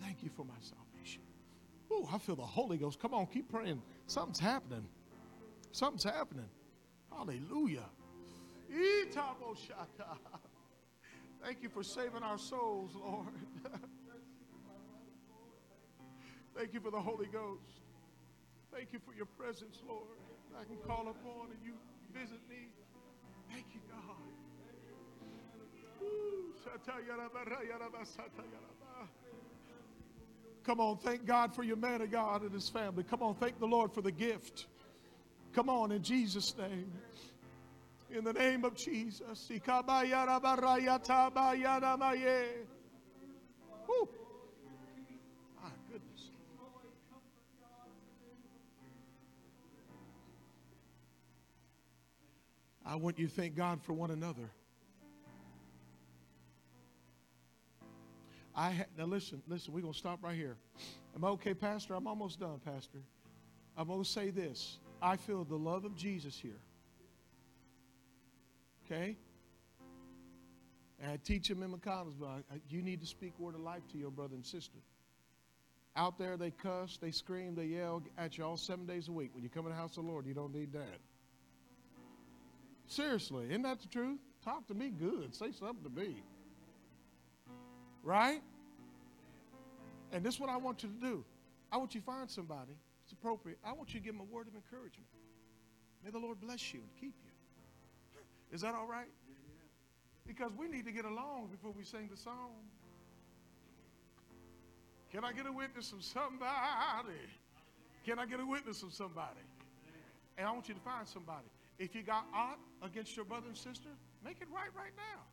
[0.00, 1.22] Thank you for my salvation.
[1.90, 2.98] Oh, I feel the Holy Ghost.
[2.98, 3.82] Come on, keep praying.
[4.06, 4.86] Something's happening.
[5.70, 6.48] Something's happening.
[7.10, 7.84] Hallelujah.
[11.44, 13.26] Thank you for saving our souls, Lord.
[16.56, 17.80] Thank you for the Holy Ghost.
[18.72, 20.04] Thank you for your presence, Lord.
[20.58, 21.72] I can call upon and you
[22.12, 22.68] visit me.
[23.50, 24.16] Thank you, God.
[30.64, 33.02] Come on, thank God for your man of God and his family.
[33.02, 34.66] Come on, thank the Lord for the gift.
[35.52, 36.92] Come on, in Jesus' name.
[38.10, 39.50] In the name of Jesus.
[43.88, 44.08] Woo.
[52.92, 54.50] I want you to thank God for one another.
[58.54, 59.72] I ha- now listen, listen.
[59.72, 60.58] We're gonna stop right here.
[61.16, 61.94] Am I okay, Pastor?
[61.94, 62.98] I'm almost done, Pastor.
[63.78, 64.76] I'm gonna say this.
[65.00, 66.60] I feel the love of Jesus here.
[68.84, 69.16] Okay.
[71.00, 72.42] And I teach him in McConnelsville.
[72.68, 74.76] You need to speak word of life to your brother and sister.
[75.96, 79.30] Out there, they cuss, they scream, they yell at you all seven days a week.
[79.32, 81.00] When you come in the house of the Lord, you don't need that.
[82.92, 84.18] Seriously, isn't that the truth?
[84.44, 85.34] Talk to me good.
[85.34, 86.22] Say something to me.
[88.02, 88.42] Right?
[90.12, 91.24] And this is what I want you to do.
[91.72, 92.72] I want you to find somebody.
[93.04, 93.56] It's appropriate.
[93.64, 95.08] I want you to give them a word of encouragement.
[96.04, 98.20] May the Lord bless you and keep you.
[98.54, 99.08] Is that all right?
[100.26, 102.52] Because we need to get along before we sing the song.
[105.10, 107.24] Can I get a witness from somebody?
[108.04, 109.40] Can I get a witness from somebody?
[110.36, 111.48] And I want you to find somebody.
[111.82, 113.90] If you got aught against your brother and sister,
[114.24, 115.26] make it right right now.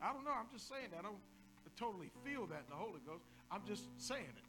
[0.00, 0.30] I don't know.
[0.30, 1.00] I'm just saying that.
[1.00, 1.18] I don't
[1.76, 3.24] totally feel that in the Holy Ghost.
[3.50, 4.46] I'm just saying it.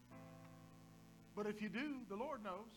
[1.36, 2.70] But if you do, the Lord knows.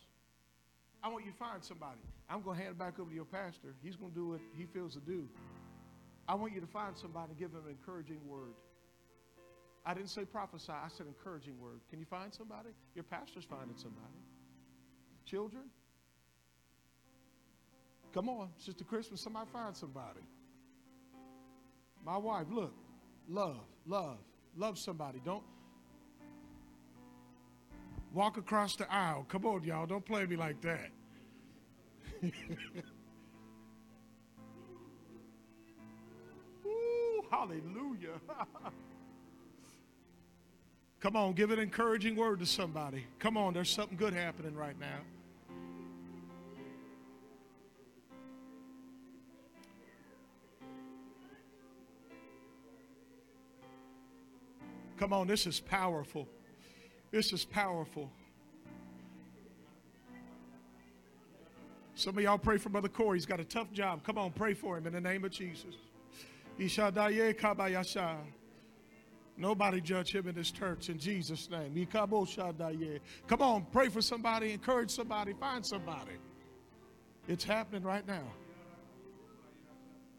[1.02, 2.00] I want you to find somebody.
[2.30, 3.74] I'm going to hand it back over to your pastor.
[3.82, 5.28] He's going to do what he feels to do.
[6.26, 8.56] I want you to find somebody and give them an encouraging word.
[9.84, 11.80] I didn't say prophesy, I said encouraging word.
[11.90, 12.70] Can you find somebody?
[12.94, 14.16] Your pastor's finding somebody.
[15.26, 15.64] Children?
[18.12, 20.20] Come on, Sister Chrisman, somebody find somebody.
[22.04, 22.74] My wife, look,
[23.28, 24.18] love, love,
[24.56, 25.20] love somebody.
[25.24, 25.44] Don't
[28.12, 29.24] walk across the aisle.
[29.28, 30.90] Come on, y'all, don't play me like that.
[36.66, 38.20] Ooh, hallelujah.
[41.00, 43.06] Come on, give an encouraging word to somebody.
[43.18, 44.98] Come on, there's something good happening right now.
[55.00, 56.28] Come on, this is powerful.
[57.10, 58.12] This is powerful.
[61.94, 63.16] Some of y'all pray for Brother Corey.
[63.16, 64.04] He's got a tough job.
[64.04, 65.74] Come on, pray for him in the name of Jesus.
[69.38, 71.86] Nobody judge him in this church in Jesus' name.
[71.90, 72.12] Come
[73.40, 76.18] on, pray for somebody, encourage somebody, find somebody.
[77.26, 78.34] It's happening right now.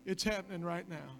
[0.07, 1.19] It's happening right now.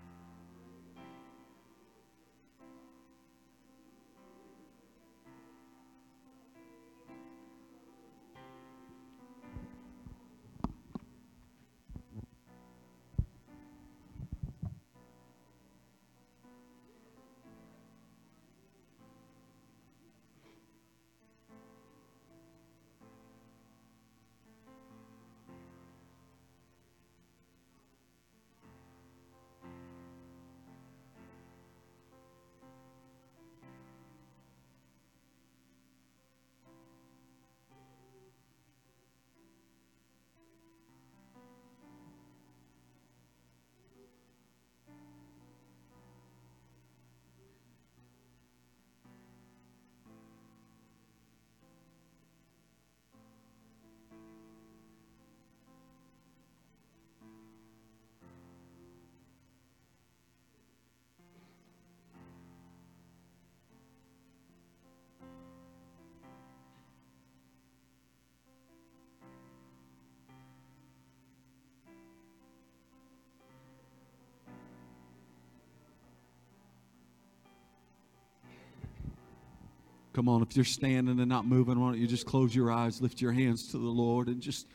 [80.13, 83.01] Come on, if you're standing and not moving, why don't you just close your eyes,
[83.01, 84.67] lift your hands to the Lord, and just,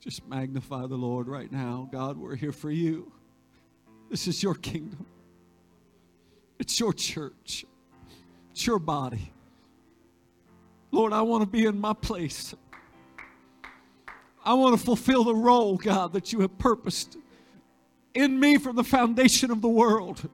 [0.00, 1.88] just magnify the Lord right now.
[1.90, 3.12] God, we're here for you.
[4.08, 5.04] This is your kingdom.
[6.60, 7.64] It's your church.
[8.52, 9.32] It's your body.
[10.92, 12.54] Lord, I want to be in my place.
[14.44, 17.16] I want to fulfill the role, God, that you have purposed
[18.14, 20.28] in me from the foundation of the world.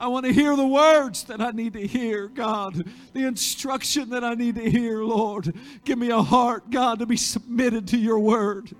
[0.00, 4.22] I want to hear the words that I need to hear, God, the instruction that
[4.22, 5.52] I need to hear, Lord.
[5.84, 8.70] Give me a heart, God, to be submitted to your word.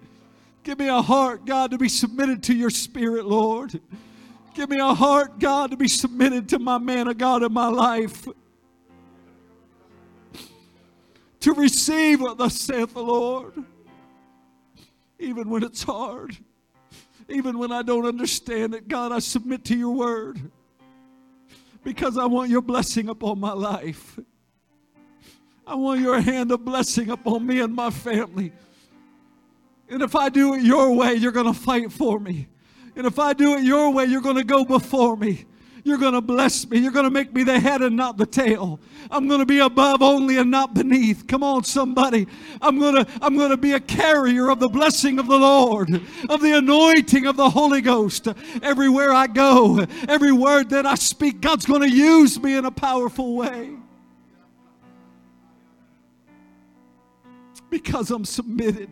[0.63, 3.81] Give me a heart, God, to be submitted to your spirit, Lord.
[4.55, 7.69] Give me a heart, God, to be submitted to my man of God in my
[7.69, 8.29] life.
[11.41, 13.55] To receive what thus saith the Lord.
[15.19, 16.37] Even when it's hard.
[17.29, 20.51] Even when I don't understand it, God, I submit to your word
[21.89, 24.19] because I want your blessing upon my life.
[25.67, 28.53] I want your hand of blessing upon me and my family.
[29.89, 32.47] And if I do it your way, you're going to fight for me.
[32.95, 35.47] And if I do it your way, you're going to go before me.
[35.85, 36.79] You're going to bless me.
[36.79, 38.81] You're going to make me the head and not the tail.
[39.11, 41.27] I'm going to be above only and not beneath.
[41.27, 42.27] Come on, somebody.
[42.61, 45.91] I'm going to, I'm going to be a carrier of the blessing of the Lord,
[46.29, 48.29] of the anointing of the Holy Ghost.
[48.63, 52.71] Everywhere I go, every word that I speak, God's going to use me in a
[52.71, 53.71] powerful way.
[57.71, 58.91] Because I'm submitted.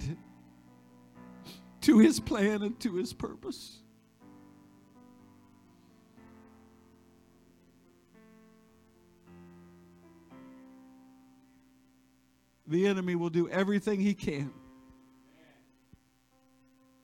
[1.87, 3.79] to his plan and to his purpose.
[12.67, 14.53] The enemy will do everything he can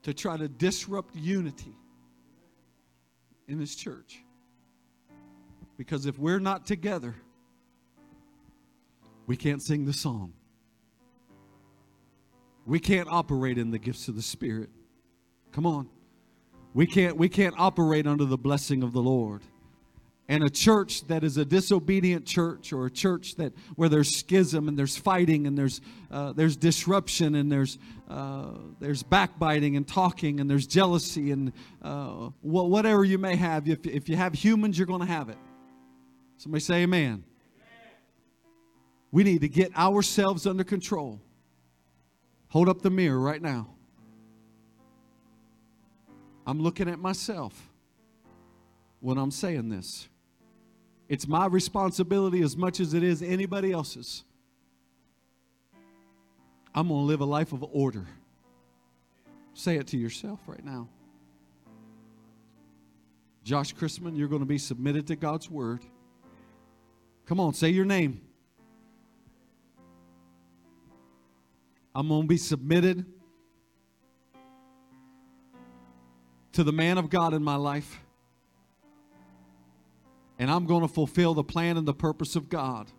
[0.03, 1.77] to try to disrupt unity
[3.47, 4.19] in his church.
[5.77, 7.15] Because if we're not together,
[9.25, 10.33] we can't sing the song.
[12.65, 14.69] We can't operate in the gifts of the Spirit.
[15.51, 15.89] Come on.
[16.73, 19.41] We can't, we can't operate under the blessing of the Lord.
[20.29, 24.69] And a church that is a disobedient church or a church that where there's schism
[24.69, 27.77] and there's fighting and there's, uh, there's disruption and there's,
[28.09, 31.51] uh, there's backbiting and talking and there's jealousy and
[31.81, 33.67] uh, whatever you may have.
[33.67, 35.37] If, if you have humans, you're going to have it.
[36.37, 37.25] Somebody say amen.
[39.11, 41.21] We need to get ourselves under control.
[42.47, 43.67] Hold up the mirror right now.
[46.47, 47.69] I'm looking at myself
[48.99, 50.07] when I'm saying this.
[51.09, 54.23] It's my responsibility as much as it is anybody else's.
[56.73, 58.05] I'm going to live a life of order.
[59.53, 60.87] Say it to yourself right now.
[63.43, 65.81] Josh Chrisman, you're going to be submitted to God's word.
[67.25, 68.21] Come on, say your name.
[71.93, 73.05] I'm going to be submitted
[76.53, 78.02] to the man of God in my life.
[80.43, 82.91] And I'm going to fulfill the plan and the purpose of God.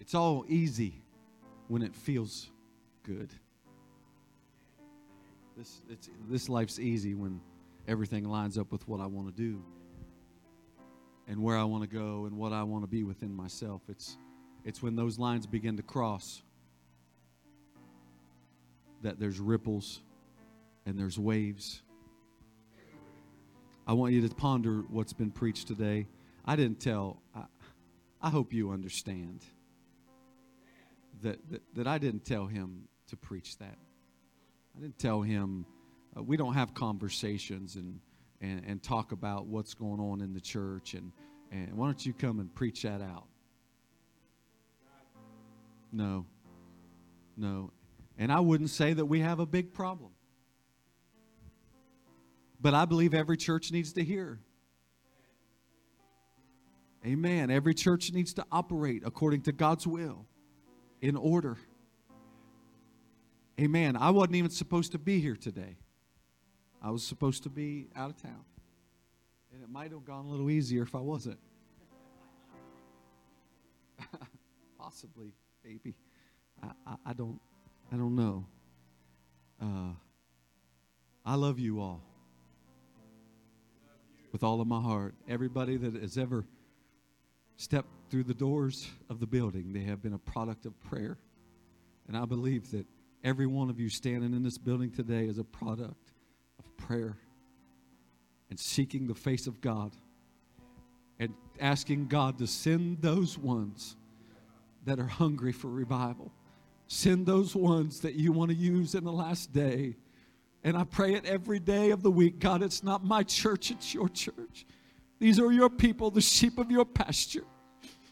[0.00, 1.00] It's all easy
[1.68, 2.50] when it feels
[3.04, 3.32] good.
[5.56, 5.80] This,
[6.28, 7.40] this life's easy when
[7.86, 9.62] everything lines up with what I want to do
[11.28, 13.82] and where I want to go and what I want to be within myself.
[13.88, 14.16] It's,
[14.64, 16.42] it's when those lines begin to cross
[19.02, 20.00] that there's ripples
[20.86, 21.82] and there's waves.
[23.86, 26.08] I want you to ponder what's been preached today.
[26.44, 27.44] I didn't tell, I,
[28.22, 29.44] I hope you understand
[31.22, 33.76] that, that, that I didn't tell him to preach that.
[34.76, 35.66] I didn't tell him,
[36.16, 38.00] uh, we don't have conversations and,
[38.40, 40.94] and, and talk about what's going on in the church.
[40.94, 41.12] And,
[41.50, 43.26] and why don't you come and preach that out?
[45.92, 46.26] No.
[47.36, 47.72] No.
[48.18, 50.10] And I wouldn't say that we have a big problem.
[52.60, 54.40] But I believe every church needs to hear.
[57.06, 57.50] Amen.
[57.50, 60.26] Every church needs to operate according to God's will
[61.00, 61.56] in order.
[63.60, 63.96] Amen.
[63.96, 65.76] I wasn't even supposed to be here today.
[66.82, 68.44] I was supposed to be out of town.
[69.52, 71.38] And it might have gone a little easier if I wasn't.
[74.78, 75.32] Possibly,
[75.64, 75.94] maybe.
[76.62, 77.40] I, I, I, don't
[77.92, 78.46] I don't know.
[79.60, 79.92] Uh,
[81.24, 82.02] I love you all.
[84.32, 85.14] With all of my heart.
[85.28, 86.44] Everybody that has ever
[87.56, 91.18] stepped through the doors of the building, they have been a product of prayer.
[92.06, 92.86] And I believe that
[93.24, 96.07] Every one of you standing in this building today is a product
[96.78, 97.18] prayer
[98.48, 99.92] and seeking the face of God
[101.18, 103.96] and asking God to send those ones
[104.86, 106.32] that are hungry for revival.
[106.86, 109.96] Send those ones that you want to use in the last day.
[110.64, 112.38] And I pray it every day of the week.
[112.38, 114.66] God, it's not my church, it's your church.
[115.18, 117.44] These are your people, the sheep of your pasture.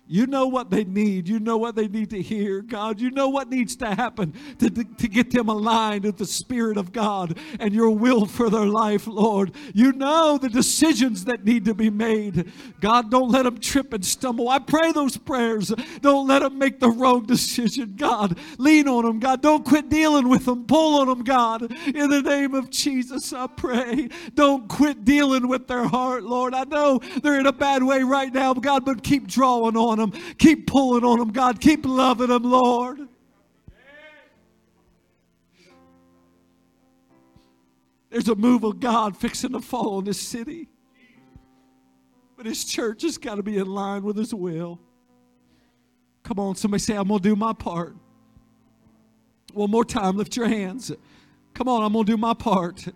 [0.09, 1.29] You know what they need.
[1.29, 3.01] You know what they need to hear, God.
[3.01, 6.77] You know what needs to happen to, to, to, get them aligned with the Spirit
[6.77, 9.53] of God and your will for their life, Lord.
[9.75, 12.53] You know the decisions that need to be made.
[12.81, 14.49] God, don't let them trip and stumble.
[14.49, 15.69] I pray those prayers.
[16.03, 18.39] Don't let them make the wrong decision, God.
[18.59, 19.43] Lean on them, God.
[19.43, 20.67] Don't quit dealing with them.
[20.67, 21.63] Pull on them, God.
[21.87, 24.09] In the name of Jesus, I pray.
[24.35, 26.55] Don't quit dealing with their heart, Lord.
[26.55, 30.11] I know they're in a bad way right now, God, but keep drawing on on
[30.11, 30.21] them.
[30.39, 31.61] Keep pulling on them, God.
[31.61, 33.09] Keep loving them, Lord.
[38.11, 40.69] There's a move of God fixing to fall in this city.
[42.37, 44.81] But his church has got to be in line with his will.
[46.23, 47.95] Come on, somebody say, I'm going to do my part.
[49.53, 50.93] One more time, lift your hands.
[51.55, 52.87] Come on, I'm going to do my part.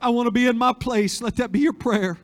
[0.00, 1.20] I want to be in my place.
[1.20, 2.18] Let that be your prayer.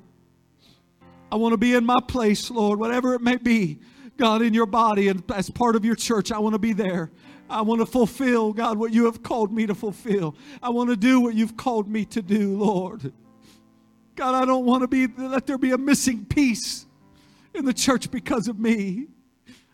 [1.31, 3.81] I want to be in my place, Lord, whatever it may be.
[4.17, 7.11] God, in your body and as part of your church, I want to be there.
[7.49, 10.35] I want to fulfill, God, what you have called me to fulfill.
[10.63, 13.13] I want to do what you've called me to do, Lord.
[14.17, 16.87] God, I don't want to be, let there be a missing piece
[17.55, 19.07] in the church because of me.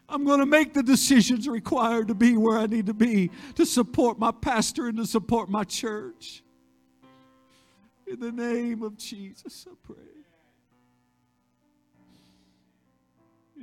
[0.08, 3.64] I'm going to make the decisions required to be where I need to be to
[3.64, 6.42] support my pastor and to support my church.
[8.06, 10.11] In the name of Jesus, I pray.